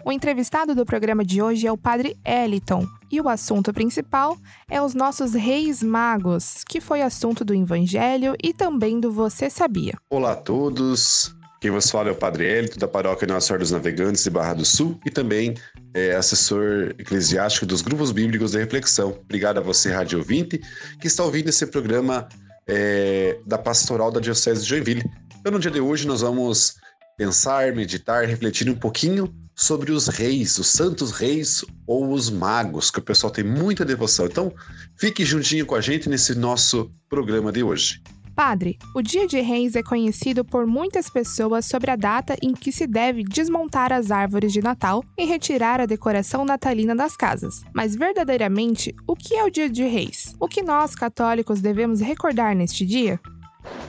O 0.04 0.12
entrevistado 0.12 0.74
do 0.74 0.84
programa 0.84 1.24
de 1.24 1.40
hoje 1.40 1.66
é 1.66 1.72
o 1.72 1.78
Padre 1.78 2.14
Eliton 2.26 2.86
e 3.10 3.22
o 3.22 3.26
assunto 3.26 3.72
principal 3.72 4.36
é 4.70 4.82
os 4.82 4.92
nossos 4.92 5.32
Reis 5.32 5.82
Magos, 5.82 6.62
que 6.68 6.78
foi 6.78 7.00
assunto 7.00 7.42
do 7.42 7.54
Evangelho 7.54 8.36
e 8.44 8.52
também 8.52 9.00
do 9.00 9.10
Você 9.10 9.48
Sabia. 9.48 9.94
Olá 10.10 10.32
a 10.32 10.36
todos. 10.36 11.34
Quem 11.58 11.70
vos 11.70 11.90
fala 11.90 12.10
é 12.10 12.12
o 12.12 12.16
Padre 12.16 12.44
Hélito, 12.44 12.78
da 12.78 12.86
Paróquia 12.86 13.26
Nossa 13.26 13.46
Senhora 13.46 13.62
dos 13.62 13.70
Navegantes 13.70 14.24
de 14.24 14.28
Barra 14.28 14.52
do 14.52 14.66
Sul 14.66 15.00
e 15.06 15.10
também 15.10 15.54
é 15.94 16.14
assessor 16.14 16.94
eclesiástico 16.98 17.64
dos 17.64 17.80
grupos 17.80 18.12
bíblicos 18.12 18.52
da 18.52 18.58
Reflexão. 18.58 19.16
Obrigado 19.24 19.56
a 19.56 19.62
você, 19.62 19.90
Rádio 19.90 20.18
Ouvinte, 20.18 20.60
que 21.00 21.06
está 21.06 21.24
ouvindo 21.24 21.48
esse 21.48 21.66
programa 21.66 22.28
é, 22.68 23.38
da 23.46 23.56
Pastoral 23.56 24.10
da 24.10 24.20
Diocese 24.20 24.64
de 24.64 24.68
Joinville. 24.68 25.02
Então, 25.42 25.50
no 25.50 25.58
dia 25.58 25.72
de 25.72 25.80
hoje, 25.80 26.06
nós 26.06 26.20
vamos 26.20 26.76
pensar, 27.18 27.74
meditar, 27.74 28.24
refletir 28.24 28.70
um 28.70 28.76
pouquinho 28.76 29.28
sobre 29.56 29.90
os 29.90 30.06
reis, 30.06 30.56
os 30.56 30.68
santos 30.68 31.10
reis 31.10 31.64
ou 31.84 32.12
os 32.12 32.30
magos, 32.30 32.92
que 32.92 33.00
o 33.00 33.02
pessoal 33.02 33.32
tem 33.32 33.42
muita 33.42 33.84
devoção. 33.84 34.26
Então, 34.26 34.54
fique 34.96 35.24
juntinho 35.24 35.66
com 35.66 35.74
a 35.74 35.80
gente 35.80 36.08
nesse 36.08 36.36
nosso 36.36 36.92
programa 37.08 37.50
de 37.50 37.60
hoje. 37.60 38.00
Padre, 38.36 38.78
o 38.94 39.02
Dia 39.02 39.26
de 39.26 39.40
Reis 39.40 39.74
é 39.74 39.82
conhecido 39.82 40.44
por 40.44 40.64
muitas 40.64 41.10
pessoas 41.10 41.66
sobre 41.66 41.90
a 41.90 41.96
data 41.96 42.36
em 42.40 42.52
que 42.52 42.70
se 42.70 42.86
deve 42.86 43.24
desmontar 43.24 43.92
as 43.92 44.12
árvores 44.12 44.52
de 44.52 44.62
Natal 44.62 45.04
e 45.18 45.24
retirar 45.24 45.80
a 45.80 45.86
decoração 45.86 46.44
natalina 46.44 46.94
das 46.94 47.16
casas. 47.16 47.64
Mas 47.74 47.96
verdadeiramente, 47.96 48.94
o 49.08 49.16
que 49.16 49.34
é 49.34 49.42
o 49.42 49.50
Dia 49.50 49.68
de 49.68 49.82
Reis? 49.82 50.36
O 50.38 50.46
que 50.46 50.62
nós, 50.62 50.94
católicos, 50.94 51.60
devemos 51.60 52.00
recordar 52.00 52.54
neste 52.54 52.86
dia? 52.86 53.18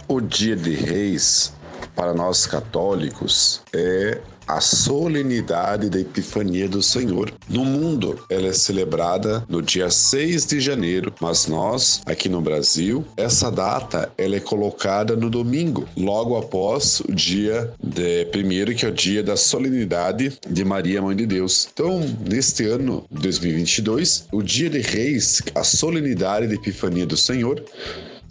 O 0.07 0.19
Dia 0.19 0.55
de 0.55 0.75
Reis, 0.75 1.53
para 1.95 2.13
nós 2.13 2.45
católicos, 2.45 3.61
é 3.73 4.19
a 4.47 4.59
solenidade 4.59 5.89
da 5.89 5.99
Epifania 5.99 6.67
do 6.67 6.81
Senhor. 6.81 7.31
No 7.49 7.63
mundo, 7.63 8.19
ela 8.29 8.47
é 8.47 8.53
celebrada 8.53 9.43
no 9.47 9.61
dia 9.61 9.89
6 9.89 10.45
de 10.45 10.59
janeiro, 10.59 11.13
mas 11.19 11.47
nós, 11.47 12.01
aqui 12.05 12.27
no 12.27 12.41
Brasil, 12.41 13.05
essa 13.15 13.49
data 13.49 14.11
ela 14.17 14.35
é 14.35 14.39
colocada 14.39 15.15
no 15.15 15.29
domingo, 15.29 15.87
logo 15.95 16.37
após 16.37 16.99
o 17.01 17.13
dia 17.13 17.71
de 17.81 18.25
primeiro, 18.25 18.75
que 18.75 18.85
é 18.85 18.89
o 18.89 18.93
dia 18.93 19.23
da 19.23 19.37
solenidade 19.37 20.37
de 20.47 20.65
Maria, 20.65 21.01
Mãe 21.01 21.15
de 21.15 21.25
Deus. 21.25 21.69
Então, 21.73 22.01
neste 22.29 22.65
ano 22.65 23.05
2022, 23.11 24.27
o 24.31 24.41
Dia 24.41 24.69
de 24.69 24.79
Reis, 24.79 25.41
a 25.55 25.63
solenidade 25.63 26.47
da 26.47 26.55
Epifania 26.55 27.05
do 27.05 27.17
Senhor, 27.17 27.63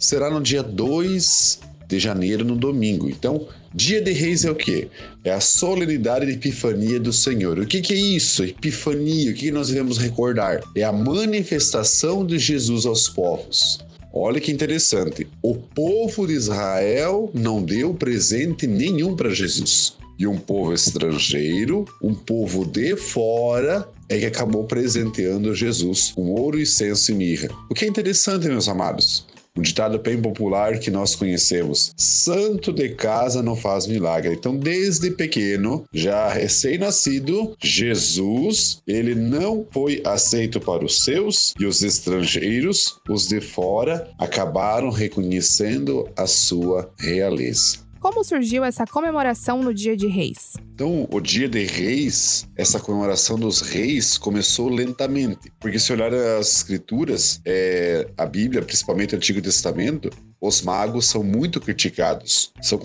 será 0.03 0.29
no 0.29 0.41
dia 0.41 0.63
2 0.63 1.59
de 1.87 1.99
janeiro, 1.99 2.43
no 2.43 2.55
domingo. 2.55 3.09
Então, 3.09 3.47
Dia 3.75 3.99
de 4.03 4.11
Reis 4.11 4.45
é 4.45 4.51
o 4.51 4.55
quê? 4.55 4.87
É 5.23 5.31
a 5.31 5.39
solenidade 5.39 6.27
de 6.27 6.33
Epifania 6.33 6.99
do 6.99 7.11
Senhor. 7.11 7.57
O 7.57 7.65
que, 7.65 7.81
que 7.81 7.93
é 7.93 7.97
isso? 7.97 8.43
Epifania, 8.43 9.31
o 9.31 9.33
que 9.33 9.49
nós 9.49 9.69
devemos 9.69 9.97
recordar? 9.97 10.61
É 10.75 10.83
a 10.83 10.91
manifestação 10.91 12.23
de 12.23 12.37
Jesus 12.37 12.85
aos 12.85 13.09
povos. 13.09 13.79
Olha 14.13 14.39
que 14.39 14.51
interessante. 14.51 15.27
O 15.41 15.55
povo 15.55 16.27
de 16.27 16.33
Israel 16.33 17.31
não 17.33 17.63
deu 17.63 17.95
presente 17.95 18.67
nenhum 18.67 19.15
para 19.15 19.31
Jesus. 19.31 19.95
E 20.19 20.27
um 20.27 20.37
povo 20.37 20.71
estrangeiro, 20.71 21.85
um 21.99 22.13
povo 22.13 22.63
de 22.63 22.95
fora, 22.95 23.89
é 24.07 24.19
que 24.19 24.25
acabou 24.27 24.65
presenteando 24.65 25.55
Jesus 25.55 26.11
com 26.11 26.29
ouro, 26.29 26.61
incenso 26.61 27.11
e 27.11 27.15
mirra. 27.15 27.49
O 27.71 27.73
que 27.73 27.85
é 27.85 27.87
interessante, 27.87 28.47
meus 28.47 28.67
amados, 28.67 29.25
um 29.55 29.61
ditado 29.61 29.99
bem 29.99 30.19
popular 30.21 30.79
que 30.79 30.89
nós 30.89 31.15
conhecemos: 31.15 31.93
santo 31.95 32.73
de 32.73 32.89
casa 32.89 33.43
não 33.43 33.55
faz 33.55 33.85
milagre. 33.85 34.33
Então, 34.33 34.55
desde 34.55 35.11
pequeno, 35.11 35.85
já 35.93 36.29
recém-nascido, 36.29 37.55
Jesus, 37.61 38.81
ele 38.87 39.13
não 39.13 39.65
foi 39.71 40.01
aceito 40.05 40.59
para 40.59 40.83
os 40.83 41.03
seus 41.03 41.53
e 41.59 41.65
os 41.65 41.83
estrangeiros, 41.83 42.99
os 43.07 43.27
de 43.27 43.39
fora, 43.39 44.09
acabaram 44.17 44.89
reconhecendo 44.89 46.09
a 46.15 46.25
sua 46.25 46.91
realeza. 46.97 47.83
Como 48.03 48.21
surgiu 48.21 48.65
essa 48.65 48.85
comemoração 48.85 49.63
no 49.63 49.73
Dia 49.73 49.95
de 49.95 50.07
Reis? 50.07 50.57
Então, 50.75 51.07
o 51.09 51.21
Dia 51.21 51.47
de 51.47 51.63
Reis, 51.63 52.45
essa 52.57 52.77
comemoração 52.77 53.39
dos 53.39 53.61
reis, 53.61 54.17
começou 54.17 54.67
lentamente. 54.67 55.49
Porque 55.57 55.79
se 55.79 55.93
olhar 55.93 56.13
as 56.13 56.57
escrituras, 56.57 57.39
é, 57.45 58.05
a 58.17 58.25
Bíblia, 58.25 58.61
principalmente 58.61 59.15
o 59.15 59.17
Antigo 59.17 59.41
Testamento, 59.41 60.09
os 60.41 60.61
magos 60.61 61.05
são 61.05 61.23
muito 61.23 61.61
criticados. 61.61 62.51
São, 62.61 62.77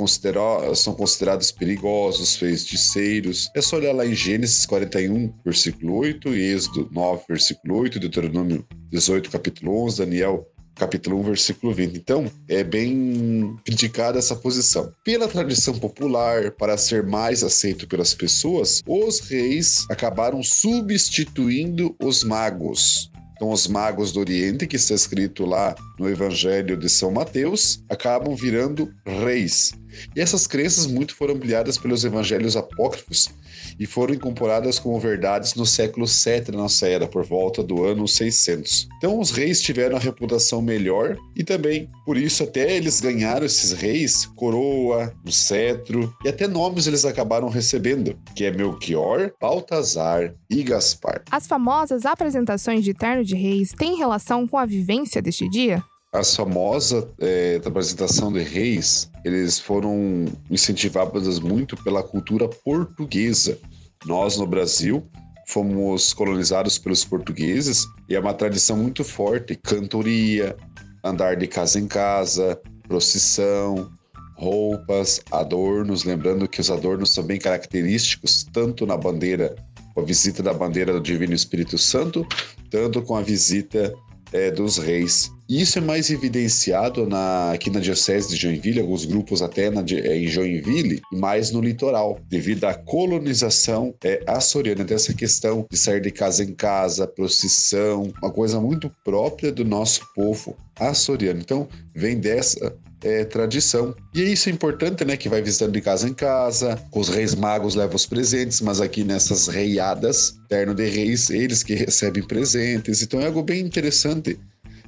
são 0.77 0.95
considerados 0.95 1.51
perigosos, 1.51 2.37
feiticeiros. 2.37 3.51
É 3.57 3.61
só 3.61 3.75
olhar 3.75 3.95
lá 3.95 4.07
em 4.07 4.15
Gênesis 4.15 4.65
41, 4.67 5.35
versículo 5.45 5.97
8, 5.97 6.29
Êxodo 6.29 6.89
9, 6.93 7.25
versículo 7.29 7.79
8, 7.79 7.99
Deuteronômio 7.99 8.65
18, 8.93 9.29
capítulo 9.31 9.85
11, 9.85 9.99
Daniel 9.99 10.47
capítulo 10.79 11.19
1, 11.21 11.23
versículo 11.25 11.75
20. 11.75 11.97
Então, 11.97 12.31
é 12.49 12.63
bem 12.63 13.57
criticada 13.65 14.19
essa 14.19 14.37
posição. 14.37 14.93
Pela 15.05 15.29
tradição 15.29 15.79
popular, 15.79 16.53
para 16.53 16.79
ser 16.79 17.03
mais 17.03 17.43
aceito 17.43 17.87
pelas 17.87 18.15
pessoas, 18.15 18.83
os 18.87 19.21
reis 19.21 19.85
acabaram 19.91 20.43
substituindo 20.43 21.95
os 22.01 22.23
magos. 22.23 23.11
Então, 23.37 23.51
os 23.53 23.69
magos 23.69 24.11
do 24.11 24.19
Oriente, 24.19 24.67
que 24.67 24.75
está 24.75 24.95
escrito 24.95 25.47
lá 25.47 25.75
no 25.97 26.09
Evangelho 26.09 26.77
de 26.77 26.89
São 26.89 27.13
Mateus, 27.13 27.85
acabam 27.89 28.35
virando 28.35 28.93
reis. 29.05 29.73
E 30.17 30.21
essas 30.21 30.47
crenças 30.47 30.87
muito 30.87 31.15
foram 31.15 31.35
ampliadas 31.35 31.79
pelos 31.79 32.05
evangelhos 32.05 32.57
apócrifos 32.57 33.31
e 33.79 33.87
foram 33.87 34.15
incorporadas 34.15 34.79
como 34.79 34.99
verdades 34.99 35.55
no 35.55 35.65
século 35.65 36.07
VII 36.07 36.53
da 36.53 36.59
nossa 36.59 36.89
era, 36.89 37.07
por 37.07 37.25
volta 37.25 37.63
do 37.63 37.85
ano 37.85 38.07
600. 38.07 38.89
Então, 38.97 39.19
os 39.19 39.31
reis 39.31 39.61
tiveram 39.61 39.97
a 39.97 40.01
reputação 40.01 40.61
melhor 40.61 41.17
e 41.37 41.45
também, 41.45 41.89
por 42.05 42.17
isso, 42.17 42.43
até 42.43 42.77
eles 42.77 43.01
ganharam 43.01 43.47
esses 43.47 43.73
reis 43.73 44.27
coroa, 44.37 45.13
um 45.25 45.31
cetro 45.31 46.15
e 46.25 46.29
até 46.29 46.47
nomes 46.47 46.87
eles 46.87 47.05
acabaram 47.05 47.49
recebendo, 47.49 48.19
que 48.35 48.45
é 48.45 48.51
Melchior, 48.51 49.33
Baltazar 49.41 50.35
e 50.51 50.63
Gaspar. 50.63 51.23
As 51.31 51.47
famosas 51.47 52.05
apresentações 52.05 52.85
de 52.85 52.95
terno 52.95 53.25
de 53.25 53.35
reis 53.35 53.73
têm 53.73 53.97
relação 53.97 54.47
com 54.47 54.57
a 54.57 54.67
vivência 54.67 55.23
deste 55.23 55.49
dia? 55.49 55.83
As 56.13 56.35
famosas 56.35 57.05
é, 57.21 57.61
apresentação 57.63 58.33
de 58.33 58.43
reis, 58.43 59.11
eles 59.27 59.59
foram 59.59 60.25
incentivadas 60.51 61.39
muito 61.39 61.77
pela 61.85 62.03
cultura 62.03 62.49
portuguesa. 62.49 63.59
Nós, 64.07 64.39
no 64.39 64.47
Brasil, 64.47 65.07
fomos 65.49 66.15
colonizados 66.15 66.79
pelos 66.79 67.05
portugueses 67.05 67.87
e 68.09 68.15
é 68.15 68.21
uma 68.21 68.33
tradição 68.33 68.75
muito 68.79 69.05
forte. 69.05 69.55
Cantoria, 69.57 70.57
andar 71.05 71.37
de 71.37 71.47
casa 71.47 71.79
em 71.79 71.87
casa, 71.87 72.59
procissão, 72.85 73.91
roupas, 74.39 75.21
adornos. 75.31 76.05
Lembrando 76.05 76.49
que 76.49 76.61
os 76.61 76.71
adornos 76.71 77.13
são 77.13 77.23
bem 77.23 77.39
característicos, 77.39 78.47
tanto 78.51 78.87
na 78.87 78.97
bandeira, 78.97 79.55
com 79.95 80.01
a 80.01 80.05
visita 80.05 80.43
da 80.43 80.55
bandeira 80.55 80.95
do 80.95 81.01
Divino 81.01 81.35
Espírito 81.35 81.77
Santo, 81.77 82.27
tanto 82.71 83.03
com 83.03 83.15
a 83.15 83.21
visita 83.21 83.93
é, 84.33 84.51
dos 84.51 84.79
reis. 84.79 85.31
Isso 85.49 85.79
é 85.79 85.81
mais 85.81 86.11
evidenciado 86.11 87.07
na, 87.07 87.53
aqui 87.53 87.71
na 87.71 87.81
Diocese 87.81 88.29
de 88.29 88.37
Joinville, 88.37 88.81
alguns 88.81 89.07
grupos 89.07 89.41
até 89.41 89.71
na, 89.71 89.81
é, 89.81 90.19
em 90.19 90.27
Joinville, 90.27 91.01
e 91.13 91.17
mais 91.17 91.51
no 91.51 91.61
litoral, 91.61 92.19
devido 92.29 92.65
à 92.65 92.75
colonização 92.75 93.95
é, 94.05 94.23
açoriana, 94.27 94.85
dessa 94.85 95.15
questão 95.15 95.67
de 95.71 95.79
sair 95.79 96.01
de 96.01 96.11
casa 96.11 96.45
em 96.45 96.55
casa, 96.55 97.07
procissão, 97.07 98.13
uma 98.23 98.31
coisa 98.31 98.61
muito 98.61 98.93
própria 99.05 99.51
do 99.51 99.65
nosso 99.65 100.03
povo 100.15 100.57
açoriano. 100.79 101.41
Então, 101.41 101.69
vem 101.95 102.19
dessa 102.19 102.77
é, 103.03 103.25
tradição. 103.25 103.95
E 104.15 104.21
isso 104.21 104.49
é 104.49 104.53
importante, 104.53 105.05
né? 105.05 105.17
Que 105.17 105.29
vai 105.29 105.41
visitando 105.41 105.73
de 105.73 105.81
casa 105.81 106.09
em 106.09 106.15
casa, 106.15 106.81
os 106.93 107.09
reis 107.09 107.35
magos 107.35 107.75
levam 107.75 107.97
os 107.97 108.07
presentes, 108.07 108.61
mas 108.61 108.81
aqui 108.81 109.05
nessas 109.05 109.47
reiadas, 109.47 110.37
terno 110.49 110.75
de 110.75 110.87
reis, 110.89 111.31
eles 111.31 111.63
que 111.63 111.75
recebem 111.75 112.23
presentes. 112.23 113.03
Então 113.03 113.21
é 113.21 113.27
algo 113.27 113.43
bem 113.43 113.61
interessante. 113.61 114.39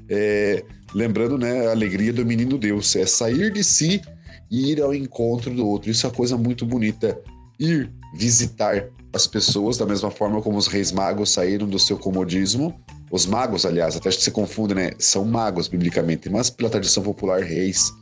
É, 0.09 0.65
lembrando, 0.93 1.39
né, 1.39 1.69
a 1.69 1.71
alegria 1.71 2.13
do 2.13 2.27
menino 2.27 2.59
Deus, 2.59 2.97
é 2.97 3.07
sair 3.07 3.53
de 3.53 3.63
si 3.63 4.03
e 4.51 4.73
ir 4.73 4.83
ao 4.83 4.93
encontro 4.93 5.55
do 5.55 5.67
outro. 5.67 5.91
Isso 5.91 6.07
é 6.07 6.09
uma 6.09 6.17
coisa 6.17 6.37
muito 6.37 6.67
bonita. 6.67 7.17
Ir 7.59 7.93
visitar 8.17 8.89
as 9.13 9.27
pessoas 9.27 9.77
da 9.77 9.87
mesma 9.87 10.11
forma 10.11 10.41
como 10.43 10.57
os 10.57 10.67
reis 10.67 10.91
magos 10.91 11.31
saíram 11.31 11.69
do 11.69 11.79
seu 11.79 11.97
comodismo. 11.97 12.75
Os 13.11 13.27
magos, 13.27 13.67
aliás, 13.67 13.97
até 13.97 14.11
se 14.11 14.31
confunde, 14.31 14.75
né? 14.75 14.93
São 14.99 15.25
magos 15.25 15.69
biblicamente, 15.69 16.29
mas 16.29 16.49
pela 16.49 16.71
tradição 16.71 17.03
popular, 17.03 17.43
reis 17.43 17.93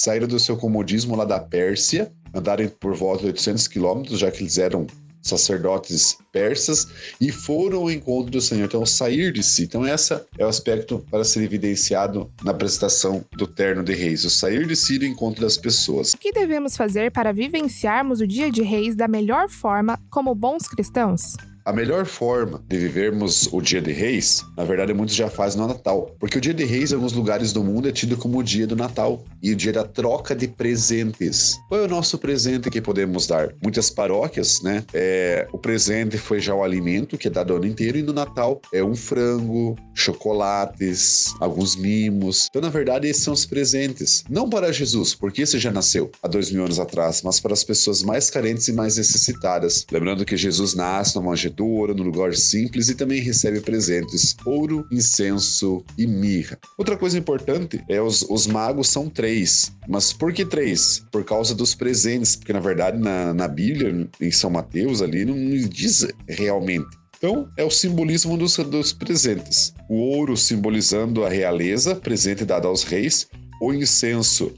saíram 0.00 0.26
do 0.26 0.40
seu 0.40 0.56
comodismo 0.56 1.14
lá 1.14 1.26
da 1.26 1.38
Pérsia, 1.38 2.10
andaram 2.34 2.66
por 2.80 2.94
volta 2.94 3.24
de 3.24 3.26
800 3.26 3.68
quilômetros, 3.68 4.18
já 4.18 4.30
que 4.30 4.42
eles 4.42 4.56
eram 4.56 4.86
sacerdotes 5.20 6.16
persas 6.32 6.88
e 7.20 7.30
foram 7.30 7.80
ao 7.80 7.90
encontro 7.90 8.30
do 8.30 8.40
Senhor. 8.40 8.64
Então, 8.64 8.86
sair 8.86 9.30
de 9.30 9.42
si. 9.42 9.64
Então, 9.64 9.84
essa 9.84 10.26
é 10.38 10.44
o 10.46 10.48
aspecto 10.48 11.04
para 11.10 11.22
ser 11.22 11.42
evidenciado 11.42 12.32
na 12.42 12.52
apresentação 12.52 13.22
do 13.36 13.46
Terno 13.46 13.82
de 13.82 13.92
Reis, 13.92 14.24
o 14.24 14.30
sair 14.30 14.66
de 14.66 14.74
si 14.74 14.98
do 14.98 15.04
encontro 15.04 15.42
das 15.42 15.58
pessoas. 15.58 16.14
O 16.14 16.18
que 16.18 16.32
devemos 16.32 16.78
fazer 16.78 17.12
para 17.12 17.30
vivenciarmos 17.30 18.22
o 18.22 18.26
Dia 18.26 18.50
de 18.50 18.62
Reis 18.62 18.96
da 18.96 19.06
melhor 19.06 19.50
forma 19.50 20.00
como 20.08 20.34
bons 20.34 20.66
cristãos? 20.66 21.36
A 21.70 21.72
melhor 21.72 22.04
forma 22.04 22.60
de 22.68 22.76
vivermos 22.76 23.48
o 23.52 23.60
Dia 23.60 23.80
de 23.80 23.92
Reis, 23.92 24.44
na 24.56 24.64
verdade, 24.64 24.92
muitos 24.92 25.14
já 25.14 25.30
fazem 25.30 25.60
no 25.60 25.68
Natal. 25.68 26.10
Porque 26.18 26.36
o 26.36 26.40
Dia 26.40 26.52
de 26.52 26.64
Reis, 26.64 26.90
em 26.90 26.96
alguns 26.96 27.12
lugares 27.12 27.52
do 27.52 27.62
mundo, 27.62 27.88
é 27.88 27.92
tido 27.92 28.16
como 28.16 28.38
o 28.38 28.42
dia 28.42 28.66
do 28.66 28.74
Natal 28.74 29.24
e 29.40 29.52
o 29.52 29.56
dia 29.56 29.72
da 29.72 29.84
troca 29.84 30.34
de 30.34 30.48
presentes. 30.48 31.56
Qual 31.68 31.80
é 31.80 31.84
o 31.84 31.88
nosso 31.88 32.18
presente 32.18 32.68
que 32.70 32.80
podemos 32.80 33.28
dar? 33.28 33.54
Muitas 33.62 33.88
paróquias, 33.88 34.60
né? 34.62 34.82
É, 34.92 35.46
o 35.52 35.58
presente 35.58 36.18
foi 36.18 36.40
já 36.40 36.52
o 36.52 36.64
alimento, 36.64 37.16
que 37.16 37.28
é 37.28 37.30
dado 37.30 37.52
o 37.52 37.56
ano 37.58 37.66
inteiro, 37.66 37.98
e 37.98 38.02
no 38.02 38.12
Natal 38.12 38.60
é 38.74 38.82
um 38.82 38.96
frango, 38.96 39.76
chocolates, 39.94 41.32
alguns 41.38 41.76
mimos. 41.76 42.48
Então, 42.50 42.62
na 42.62 42.68
verdade, 42.68 43.06
esses 43.06 43.22
são 43.22 43.32
os 43.32 43.46
presentes. 43.46 44.24
Não 44.28 44.50
para 44.50 44.72
Jesus, 44.72 45.14
porque 45.14 45.42
esse 45.42 45.56
já 45.56 45.70
nasceu 45.70 46.10
há 46.20 46.26
dois 46.26 46.50
mil 46.50 46.64
anos 46.64 46.80
atrás, 46.80 47.22
mas 47.22 47.38
para 47.38 47.52
as 47.52 47.62
pessoas 47.62 48.02
mais 48.02 48.28
carentes 48.28 48.66
e 48.66 48.72
mais 48.72 48.96
necessitadas. 48.96 49.86
Lembrando 49.92 50.24
que 50.24 50.36
Jesus 50.36 50.74
nasce 50.74 51.14
numa 51.14 51.30
manjedoura, 51.30 51.59
no 51.60 52.02
lugar 52.02 52.34
simples 52.34 52.88
e 52.88 52.94
também 52.94 53.20
recebe 53.20 53.60
presentes: 53.60 54.36
ouro, 54.44 54.86
incenso 54.90 55.84
e 55.96 56.06
mirra. 56.06 56.58
Outra 56.78 56.96
coisa 56.96 57.18
importante 57.18 57.82
é 57.88 58.00
os, 58.00 58.22
os 58.22 58.46
magos 58.46 58.88
são 58.88 59.08
três. 59.08 59.72
Mas 59.88 60.12
por 60.12 60.32
que 60.32 60.44
três? 60.44 61.02
Por 61.10 61.24
causa 61.24 61.54
dos 61.54 61.74
presentes, 61.74 62.36
porque 62.36 62.52
na 62.52 62.60
verdade 62.60 62.98
na, 62.98 63.34
na 63.34 63.48
Bíblia, 63.48 64.08
em 64.20 64.30
São 64.30 64.50
Mateus, 64.50 65.02
ali 65.02 65.24
não 65.24 65.36
diz 65.68 66.06
realmente. 66.28 67.00
Então, 67.18 67.50
é 67.58 67.62
o 67.62 67.70
simbolismo 67.70 68.38
dos, 68.38 68.56
dos 68.56 68.94
presentes. 68.94 69.74
O 69.90 69.96
ouro 69.96 70.38
simbolizando 70.38 71.22
a 71.22 71.28
realeza, 71.28 71.94
presente 71.94 72.46
dado 72.46 72.66
aos 72.66 72.82
reis. 72.82 73.28
O 73.60 73.74
incenso 73.74 74.50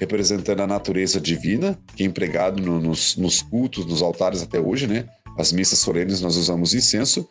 representando 0.00 0.60
a 0.60 0.66
natureza 0.66 1.20
divina, 1.20 1.78
que 1.94 2.02
é 2.02 2.06
empregado 2.06 2.60
no, 2.60 2.80
nos, 2.80 3.16
nos 3.16 3.42
cultos, 3.42 3.84
nos 3.84 4.00
altares 4.00 4.42
até 4.42 4.58
hoje, 4.58 4.86
né? 4.86 5.06
As 5.38 5.52
missas 5.52 5.78
solenes 5.78 6.20
nós 6.20 6.36
usamos 6.36 6.74
incenso 6.74 7.28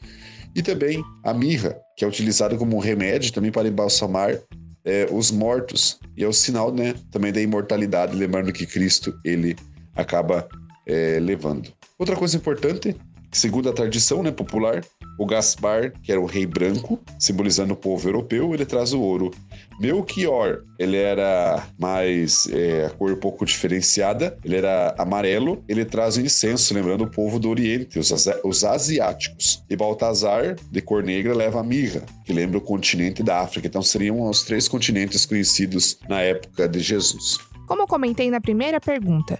e 0.55 0.61
também 0.61 1.03
a 1.23 1.33
mirra, 1.33 1.77
que 1.95 2.03
é 2.03 2.07
utilizada 2.07 2.57
como 2.57 2.75
um 2.75 2.79
remédio 2.79 3.31
também 3.31 3.51
para 3.51 3.67
embalsamar 3.67 4.39
é, 4.83 5.07
os 5.11 5.31
mortos 5.31 5.99
e 6.17 6.23
é 6.23 6.27
o 6.27 6.33
sinal, 6.33 6.73
né, 6.73 6.95
também 7.11 7.31
da 7.31 7.41
imortalidade, 7.41 8.15
lembrando 8.15 8.51
que 8.51 8.65
Cristo 8.65 9.13
ele 9.23 9.55
acaba 9.95 10.47
é, 10.85 11.19
levando. 11.19 11.71
Outra 11.97 12.15
coisa 12.15 12.37
importante 12.37 12.95
Segundo 13.31 13.69
a 13.69 13.73
tradição 13.73 14.23
né, 14.23 14.31
popular, 14.31 14.83
o 15.19 15.25
Gaspar, 15.25 15.91
que 16.01 16.11
era 16.11 16.19
o 16.19 16.25
rei 16.25 16.45
branco, 16.45 16.99
simbolizando 17.19 17.73
o 17.73 17.77
povo 17.77 18.07
europeu, 18.07 18.53
ele 18.53 18.65
traz 18.65 18.93
o 18.93 19.01
ouro. 19.01 19.31
Melchior, 19.79 20.63
ele 20.79 20.97
era 20.97 21.67
mais 21.77 22.47
é, 22.51 22.85
a 22.85 22.89
cor 22.89 23.11
um 23.11 23.19
pouco 23.19 23.45
diferenciada, 23.45 24.37
ele 24.43 24.55
era 24.55 24.95
amarelo, 24.97 25.63
ele 25.67 25.85
traz 25.85 26.17
o 26.17 26.21
incenso, 26.21 26.73
lembrando 26.73 27.03
o 27.03 27.09
povo 27.09 27.37
do 27.37 27.49
Oriente, 27.49 27.99
os, 27.99 28.11
os 28.43 28.63
asiáticos. 28.63 29.63
E 29.69 29.75
Baltazar, 29.75 30.55
de 30.71 30.81
cor 30.81 31.03
negra, 31.03 31.35
leva 31.35 31.59
a 31.59 31.63
mirra, 31.63 32.01
que 32.25 32.33
lembra 32.33 32.57
o 32.57 32.61
continente 32.61 33.21
da 33.21 33.41
África. 33.41 33.67
Então 33.67 33.81
seriam 33.81 34.21
os 34.21 34.43
três 34.43 34.67
continentes 34.67 35.25
conhecidos 35.25 35.99
na 36.07 36.21
época 36.21 36.67
de 36.67 36.79
Jesus. 36.79 37.37
Como 37.67 37.85
comentei 37.85 38.31
na 38.31 38.41
primeira 38.41 38.79
pergunta, 38.81 39.39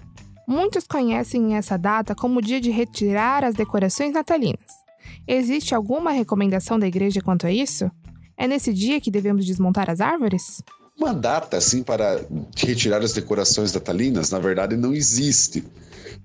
Muitos 0.49 0.87
conhecem 0.87 1.55
essa 1.55 1.77
data 1.77 2.15
como 2.15 2.39
o 2.39 2.41
dia 2.41 2.59
de 2.59 2.71
retirar 2.71 3.45
as 3.45 3.53
decorações 3.53 4.11
natalinas. 4.11 4.65
Existe 5.27 5.75
alguma 5.75 6.09
recomendação 6.09 6.79
da 6.79 6.87
igreja 6.87 7.21
quanto 7.21 7.45
a 7.45 7.51
isso? 7.51 7.87
É 8.35 8.47
nesse 8.47 8.73
dia 8.73 8.99
que 8.99 9.11
devemos 9.11 9.45
desmontar 9.45 9.91
as 9.91 10.01
árvores? 10.01 10.63
Uma 10.97 11.13
data 11.13 11.55
assim 11.55 11.83
para 11.83 12.25
retirar 12.57 13.03
as 13.03 13.13
decorações 13.13 13.71
natalinas, 13.71 14.31
na 14.31 14.39
verdade, 14.39 14.75
não 14.75 14.91
existe. 14.91 15.63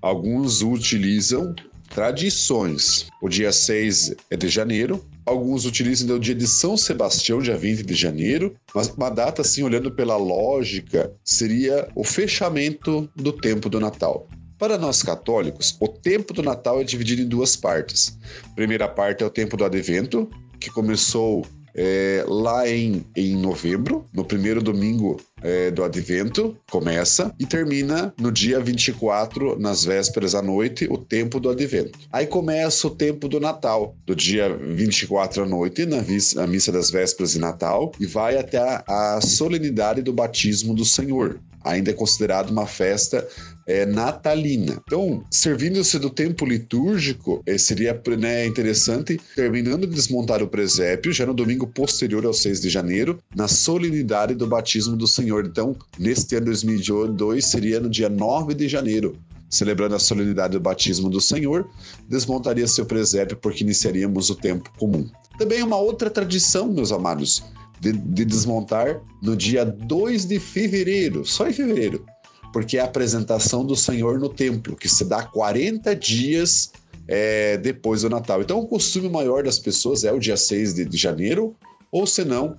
Alguns 0.01 0.63
utilizam 0.63 1.53
tradições. 1.89 3.07
O 3.21 3.29
dia 3.29 3.51
6 3.51 4.15
é 4.29 4.37
de 4.37 4.47
janeiro, 4.47 5.03
alguns 5.25 5.65
utilizam 5.65 6.15
o 6.15 6.19
dia 6.19 6.35
de 6.35 6.47
São 6.47 6.77
Sebastião, 6.77 7.41
dia 7.41 7.57
20 7.57 7.83
de 7.83 7.95
janeiro, 7.95 8.55
mas 8.73 8.89
uma 8.89 9.09
data 9.09 9.41
assim, 9.41 9.63
olhando 9.63 9.91
pela 9.91 10.17
lógica, 10.17 11.11
seria 11.23 11.87
o 11.95 12.03
fechamento 12.03 13.09
do 13.15 13.31
tempo 13.31 13.69
do 13.69 13.79
Natal. 13.79 14.27
Para 14.57 14.77
nós 14.77 15.03
católicos, 15.03 15.75
o 15.81 15.87
tempo 15.87 16.33
do 16.33 16.41
Natal 16.41 16.79
é 16.79 16.83
dividido 16.83 17.21
em 17.21 17.27
duas 17.27 17.55
partes. 17.55 18.17
A 18.45 18.55
primeira 18.55 18.87
parte 18.87 19.21
é 19.21 19.25
o 19.25 19.29
tempo 19.29 19.57
do 19.57 19.65
Advento, 19.65 20.29
que 20.59 20.69
começou 20.69 21.45
é, 21.75 22.23
lá 22.27 22.67
em, 22.67 23.05
em 23.15 23.35
novembro, 23.35 24.05
no 24.13 24.23
primeiro 24.23 24.61
domingo 24.61 25.19
é, 25.43 25.69
do 25.69 25.83
Advento, 25.83 26.57
começa 26.71 27.33
e 27.37 27.45
termina 27.45 28.13
no 28.19 28.31
dia 28.31 28.59
24, 28.59 29.59
nas 29.59 29.83
vésperas 29.83 30.33
à 30.33 30.41
noite, 30.41 30.87
o 30.89 30.97
tempo 30.97 31.39
do 31.39 31.49
Advento. 31.49 31.99
Aí 32.11 32.25
começa 32.25 32.87
o 32.87 32.91
tempo 32.91 33.27
do 33.27 33.39
Natal, 33.39 33.95
do 34.05 34.15
dia 34.15 34.55
24 34.55 35.43
à 35.43 35.45
noite, 35.45 35.85
na 35.85 36.01
missa, 36.01 36.47
missa 36.47 36.71
das 36.71 36.89
vésperas 36.89 37.33
de 37.33 37.39
Natal, 37.39 37.91
e 37.99 38.05
vai 38.05 38.37
até 38.37 38.57
a, 38.57 39.17
a 39.17 39.21
solenidade 39.21 40.01
do 40.01 40.13
batismo 40.13 40.73
do 40.73 40.85
Senhor 40.85 41.39
ainda 41.65 41.89
é 41.89 41.93
considerado 41.93 42.51
uma 42.51 42.67
festa 42.67 43.27
é, 43.67 43.85
natalina. 43.85 44.81
Então, 44.85 45.23
servindo-se 45.31 45.97
do 45.97 46.09
tempo 46.09 46.45
litúrgico, 46.45 47.41
é, 47.45 47.57
seria 47.57 47.99
né, 48.17 48.45
interessante, 48.45 49.19
terminando 49.35 49.87
de 49.87 49.95
desmontar 49.95 50.43
o 50.43 50.47
presépio, 50.47 51.11
já 51.11 51.25
no 51.25 51.33
domingo 51.33 51.65
posterior 51.67 52.25
ao 52.25 52.33
6 52.33 52.61
de 52.61 52.69
janeiro, 52.69 53.19
na 53.35 53.47
solenidade 53.47 54.35
do 54.35 54.45
batismo 54.45 54.95
do 54.95 55.07
Senhor. 55.07 55.45
Então, 55.45 55.75
neste 55.97 56.35
ano 56.35 56.45
2022, 56.45 57.43
seria 57.43 57.79
no 57.79 57.89
dia 57.89 58.09
9 58.09 58.53
de 58.53 58.67
janeiro, 58.67 59.17
celebrando 59.49 59.95
a 59.95 59.99
solenidade 59.99 60.53
do 60.53 60.59
batismo 60.59 61.09
do 61.09 61.19
Senhor, 61.19 61.67
desmontaria 62.07 62.67
seu 62.67 62.85
presépio 62.85 63.37
porque 63.37 63.63
iniciaríamos 63.63 64.29
o 64.29 64.35
tempo 64.35 64.69
comum. 64.77 65.09
Também 65.37 65.63
uma 65.63 65.77
outra 65.77 66.09
tradição, 66.09 66.71
meus 66.71 66.91
amados, 66.91 67.43
de, 67.79 67.91
de 67.91 68.25
desmontar 68.25 69.01
no 69.21 69.35
dia 69.35 69.65
2 69.65 70.25
de 70.25 70.39
fevereiro, 70.39 71.25
só 71.25 71.47
em 71.47 71.53
fevereiro, 71.53 72.05
porque 72.53 72.77
é 72.77 72.81
a 72.81 72.85
apresentação 72.85 73.65
do 73.65 73.75
Senhor 73.75 74.19
no 74.19 74.29
templo, 74.29 74.75
que 74.75 74.87
se 74.87 75.05
dá 75.05 75.23
40 75.23 75.95
dias 75.95 76.71
é, 77.07 77.57
depois 77.57 78.01
do 78.01 78.09
Natal. 78.09 78.41
Então, 78.41 78.59
o 78.59 78.67
costume 78.67 79.09
maior 79.09 79.43
das 79.43 79.59
pessoas 79.59 80.03
é 80.03 80.11
o 80.11 80.19
dia 80.19 80.37
6 80.37 80.73
de, 80.73 80.85
de 80.85 80.97
janeiro, 80.97 81.55
ou 81.91 82.07
se 82.07 82.23
não, 82.23 82.57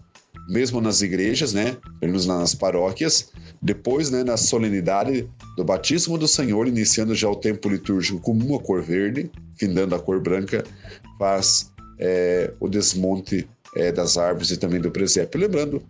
mesmo 0.49 0.81
nas 0.81 1.03
igrejas, 1.03 1.53
né, 1.53 1.77
menos 2.01 2.27
nas 2.27 2.55
paróquias, 2.55 3.33
depois, 3.61 4.11
né, 4.11 4.23
na 4.23 4.37
solenidade 4.37 5.29
do 5.57 5.65
batismo 5.65 6.17
do 6.17 6.29
Senhor, 6.29 6.69
iniciando 6.69 7.15
já 7.15 7.29
o 7.29 7.37
tempo 7.37 7.69
litúrgico 7.69 8.21
com 8.21 8.33
uma 8.33 8.59
cor 8.59 8.83
verde, 8.83 9.31
findando 9.59 9.95
a 9.95 9.99
cor 9.99 10.21
branca, 10.21 10.65
faz 11.19 11.73
é, 11.99 12.53
o 12.61 12.69
desmonte 12.69 13.49
é, 13.77 13.93
das 13.93 14.17
árvores 14.17 14.51
e 14.51 14.57
também 14.57 14.81
do 14.81 14.91
presépio. 14.91 15.39
Lembrando 15.39 15.83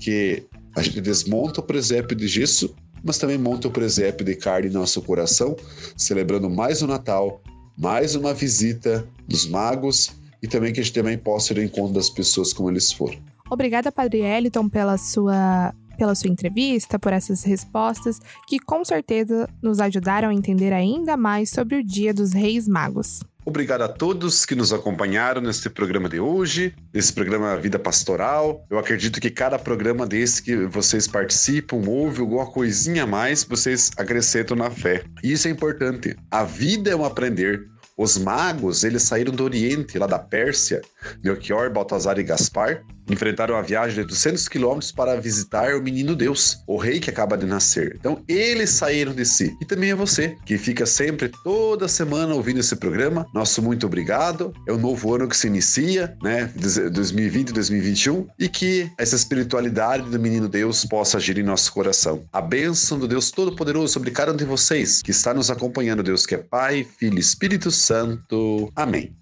que 0.00 0.42
a 0.74 0.82
gente 0.82 1.00
desmonta 1.00 1.60
o 1.60 1.62
presépio 1.62 2.16
de 2.16 2.26
gesso, 2.26 2.74
mas 3.04 3.18
também 3.18 3.38
monta 3.38 3.68
o 3.68 3.70
presépio 3.70 4.24
de 4.24 4.34
carne 4.34 4.68
em 4.68 4.72
nosso 4.72 5.00
coração, 5.02 5.54
celebrando 5.96 6.48
mais 6.48 6.82
o 6.82 6.86
Natal, 6.86 7.42
mais 7.76 8.14
uma 8.14 8.32
visita 8.32 9.06
dos 9.28 9.46
magos 9.46 10.12
e 10.42 10.48
também 10.48 10.72
que 10.72 10.80
a 10.80 10.82
gente 10.82 10.94
também 10.94 11.18
possa 11.18 11.52
ir 11.52 11.58
ao 11.58 11.64
encontro 11.64 11.94
das 11.94 12.08
pessoas 12.08 12.52
como 12.52 12.70
eles 12.70 12.90
foram. 12.90 13.18
Obrigada, 13.50 13.92
Padre 13.92 14.20
Eliton, 14.20 14.68
pela 14.68 14.96
sua 14.96 15.72
pela 15.96 16.14
sua 16.16 16.28
entrevista, 16.28 16.98
por 16.98 17.12
essas 17.12 17.44
respostas 17.44 18.18
que 18.48 18.58
com 18.58 18.84
certeza 18.84 19.48
nos 19.62 19.78
ajudaram 19.78 20.30
a 20.30 20.34
entender 20.34 20.72
ainda 20.72 21.16
mais 21.16 21.50
sobre 21.50 21.76
o 21.76 21.84
Dia 21.84 22.12
dos 22.12 22.32
Reis 22.32 22.66
Magos. 22.66 23.20
Obrigado 23.46 23.82
a 23.82 23.88
todos 23.88 24.46
que 24.46 24.54
nos 24.54 24.72
acompanharam 24.72 25.42
neste 25.42 25.68
programa 25.68 26.08
de 26.08 26.18
hoje, 26.18 26.74
nesse 26.94 27.12
programa 27.12 27.54
Vida 27.58 27.78
Pastoral. 27.78 28.64
Eu 28.70 28.78
acredito 28.78 29.20
que 29.20 29.28
cada 29.28 29.58
programa 29.58 30.06
desse 30.06 30.42
que 30.42 30.56
vocês 30.64 31.06
participam, 31.06 31.76
ouvem 31.86 32.22
alguma 32.22 32.46
coisinha 32.46 33.02
a 33.02 33.06
mais, 33.06 33.44
vocês 33.44 33.90
acrescentam 33.98 34.56
na 34.56 34.70
fé. 34.70 35.04
Isso 35.22 35.46
é 35.46 35.50
importante. 35.50 36.16
A 36.30 36.42
vida 36.42 36.90
é 36.90 36.96
um 36.96 37.04
aprender. 37.04 37.62
Os 37.98 38.16
magos, 38.16 38.82
eles 38.82 39.02
saíram 39.02 39.32
do 39.32 39.44
Oriente, 39.44 39.98
lá 39.98 40.06
da 40.06 40.18
Pérsia, 40.18 40.80
Melchior, 41.22 41.70
Baltazar 41.70 42.18
e 42.18 42.24
Gaspar, 42.24 42.82
enfrentaram 43.08 43.56
a 43.56 43.62
viagem 43.62 44.02
de 44.02 44.08
200 44.08 44.48
quilômetros 44.48 44.92
para 44.92 45.20
visitar 45.20 45.74
o 45.74 45.82
menino 45.82 46.14
Deus, 46.14 46.58
o 46.66 46.76
rei 46.76 47.00
que 47.00 47.10
acaba 47.10 47.36
de 47.36 47.46
nascer. 47.46 47.96
Então, 47.98 48.22
eles 48.28 48.70
saíram 48.70 49.12
de 49.12 49.24
si. 49.24 49.56
E 49.60 49.64
também 49.64 49.90
é 49.90 49.94
você, 49.94 50.36
que 50.44 50.56
fica 50.58 50.86
sempre, 50.86 51.30
toda 51.42 51.88
semana, 51.88 52.34
ouvindo 52.34 52.60
esse 52.60 52.76
programa. 52.76 53.26
Nosso 53.34 53.62
muito 53.62 53.86
obrigado. 53.86 54.52
É 54.66 54.72
o 54.72 54.78
novo 54.78 55.14
ano 55.14 55.28
que 55.28 55.36
se 55.36 55.46
inicia, 55.46 56.16
né? 56.22 56.50
2020 56.92 57.52
2021. 57.52 58.26
E 58.38 58.48
que 58.48 58.90
essa 58.98 59.16
espiritualidade 59.16 60.08
do 60.08 60.18
menino 60.18 60.48
Deus 60.48 60.84
possa 60.84 61.18
agir 61.18 61.38
em 61.38 61.42
nosso 61.42 61.72
coração. 61.72 62.24
A 62.32 62.40
bênção 62.40 62.98
do 62.98 63.08
Deus 63.08 63.30
Todo-Poderoso 63.30 63.92
sobre 63.92 64.10
cada 64.10 64.32
um 64.32 64.36
de 64.36 64.44
vocês 64.44 65.02
que 65.02 65.10
está 65.10 65.34
nos 65.34 65.50
acompanhando, 65.50 66.02
Deus 66.02 66.26
que 66.26 66.34
é 66.34 66.38
Pai, 66.38 66.86
Filho 66.98 67.16
e 67.16 67.20
Espírito 67.20 67.70
Santo. 67.70 68.70
Amém. 68.74 69.14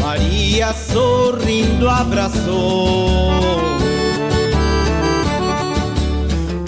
Maria 0.00 0.72
sorrindo 0.72 1.86
abraçou. 1.88 3.30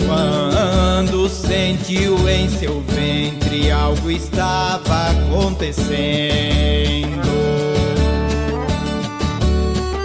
Quando 0.07 1.27
sentiu 1.31 2.29
em 2.29 2.51
seu 2.51 2.83
ventre 2.83 3.71
algo 3.71 4.11
estava 4.11 5.11
acontecendo. 5.11 5.81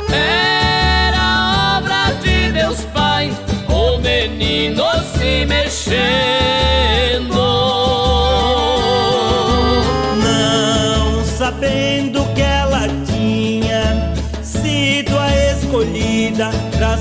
Era 0.10 1.78
obra 1.80 2.14
de 2.22 2.54
Deus 2.54 2.86
Pai, 2.94 3.34
o 3.68 3.98
menino 3.98 4.84
se 5.18 5.46
mexendo. 5.46 6.45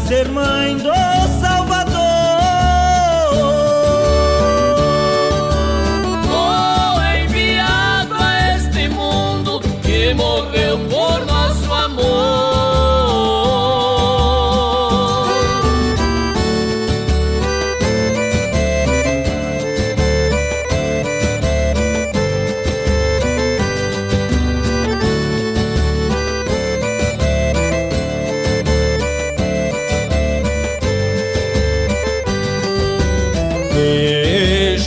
Ser 0.06 0.28
mãe 0.28 0.76
do 0.76 1.03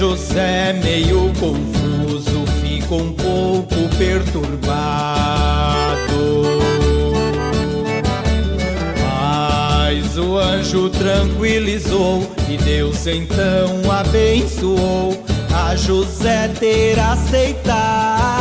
José, 0.10 0.72
meio 0.72 1.34
confuso, 1.38 2.46
ficou 2.62 3.02
um 3.02 3.12
pouco 3.12 3.76
perturbado. 3.98 4.78
Mas 9.04 10.18
o 10.18 10.38
anjo 10.38 10.90
tranquilizou 10.92 12.26
e 12.48 12.56
Deus 12.56 13.06
então 13.06 13.92
abençoou 13.92 15.22
a 15.54 15.76
José 15.76 16.48
ter 16.58 16.98
aceitado. 16.98 18.37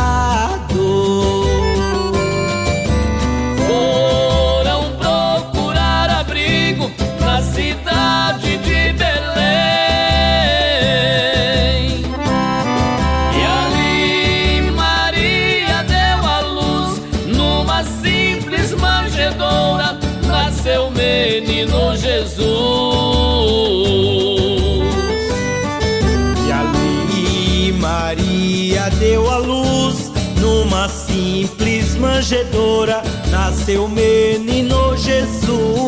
Manjedoura, 32.26 33.02
nasceu 33.30 33.88
menino 33.88 34.96
Jesus. 34.96 35.86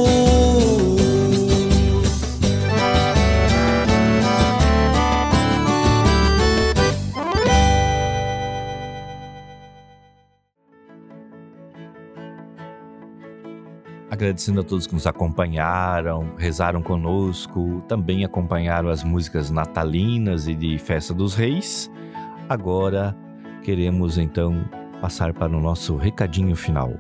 agradecendo 14.11 14.63
a 14.63 14.65
todos 14.65 14.85
que 14.85 14.95
nos 14.95 15.07
acompanharam, 15.07 16.35
rezaram 16.37 16.83
conosco, 16.83 17.85
também 17.87 18.25
acompanharam 18.25 18.89
as 18.89 19.05
músicas 19.05 19.49
natalinas 19.49 20.49
e 20.49 20.57
de 20.57 20.77
Festa 20.77 21.15
dos 21.15 21.37
Reis. 21.37 21.89
Agora 22.49 23.17
queremos 23.63 24.19
então 24.19 24.69
passar 25.01 25.33
para 25.33 25.57
o 25.57 25.61
nosso 25.61 25.97
recadinho 25.97 26.57
final. 26.57 26.93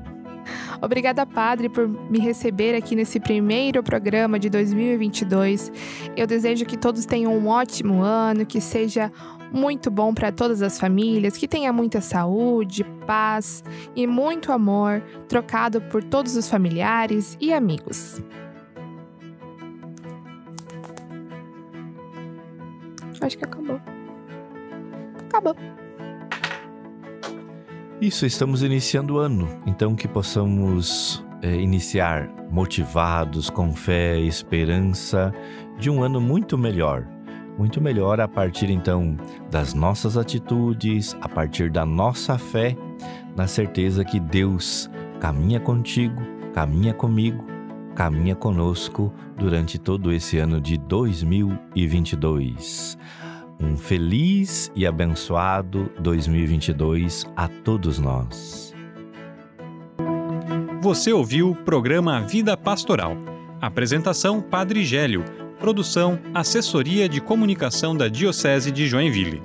Obrigada, 0.80 1.26
Padre, 1.26 1.68
por 1.68 1.88
me 1.88 2.18
receber 2.18 2.74
aqui 2.74 2.94
nesse 2.94 3.20
primeiro 3.20 3.82
programa 3.82 4.38
de 4.38 4.48
2022. 4.48 5.72
Eu 6.16 6.26
desejo 6.26 6.64
que 6.64 6.76
todos 6.76 7.04
tenham 7.04 7.36
um 7.36 7.48
ótimo 7.48 8.02
ano, 8.02 8.46
que 8.46 8.60
seja 8.60 9.12
muito 9.52 9.90
bom 9.90 10.14
para 10.14 10.30
todas 10.30 10.62
as 10.62 10.78
famílias, 10.78 11.36
que 11.36 11.48
tenha 11.48 11.72
muita 11.72 12.00
saúde, 12.00 12.84
paz 13.06 13.64
e 13.96 14.06
muito 14.06 14.52
amor 14.52 15.02
trocado 15.28 15.80
por 15.80 16.02
todos 16.02 16.36
os 16.36 16.48
familiares 16.48 17.36
e 17.40 17.52
amigos. 17.52 18.22
Acho 23.20 23.36
que 23.36 23.44
acabou. 23.44 23.80
Acabou. 25.28 25.56
Isso, 28.00 28.24
estamos 28.24 28.62
iniciando 28.62 29.14
o 29.14 29.18
ano, 29.18 29.48
então 29.66 29.96
que 29.96 30.06
possamos 30.06 31.20
é, 31.42 31.56
iniciar 31.56 32.28
motivados, 32.48 33.50
com 33.50 33.74
fé 33.74 34.20
esperança 34.20 35.34
de 35.80 35.90
um 35.90 36.04
ano 36.04 36.20
muito 36.20 36.56
melhor. 36.56 37.04
Muito 37.58 37.80
melhor 37.80 38.20
a 38.20 38.28
partir 38.28 38.70
então 38.70 39.16
das 39.50 39.74
nossas 39.74 40.16
atitudes, 40.16 41.16
a 41.20 41.28
partir 41.28 41.72
da 41.72 41.84
nossa 41.84 42.38
fé, 42.38 42.76
na 43.36 43.48
certeza 43.48 44.04
que 44.04 44.20
Deus 44.20 44.88
caminha 45.18 45.58
contigo, 45.58 46.22
caminha 46.54 46.94
comigo, 46.94 47.44
caminha 47.96 48.36
conosco 48.36 49.12
durante 49.36 49.76
todo 49.76 50.12
esse 50.12 50.38
ano 50.38 50.60
de 50.60 50.78
2022. 50.78 52.96
Um 53.60 53.76
feliz 53.76 54.70
e 54.76 54.86
abençoado 54.86 55.90
2022 55.98 57.26
a 57.34 57.48
todos 57.48 57.98
nós. 57.98 58.72
Você 60.80 61.12
ouviu 61.12 61.50
o 61.50 61.56
programa 61.56 62.20
Vida 62.20 62.56
Pastoral. 62.56 63.16
Apresentação 63.60 64.40
Padre 64.40 64.84
Gélio. 64.84 65.24
Produção 65.58 66.20
Assessoria 66.32 67.08
de 67.08 67.20
Comunicação 67.20 67.96
da 67.96 68.06
Diocese 68.06 68.70
de 68.70 68.86
Joinville. 68.86 69.42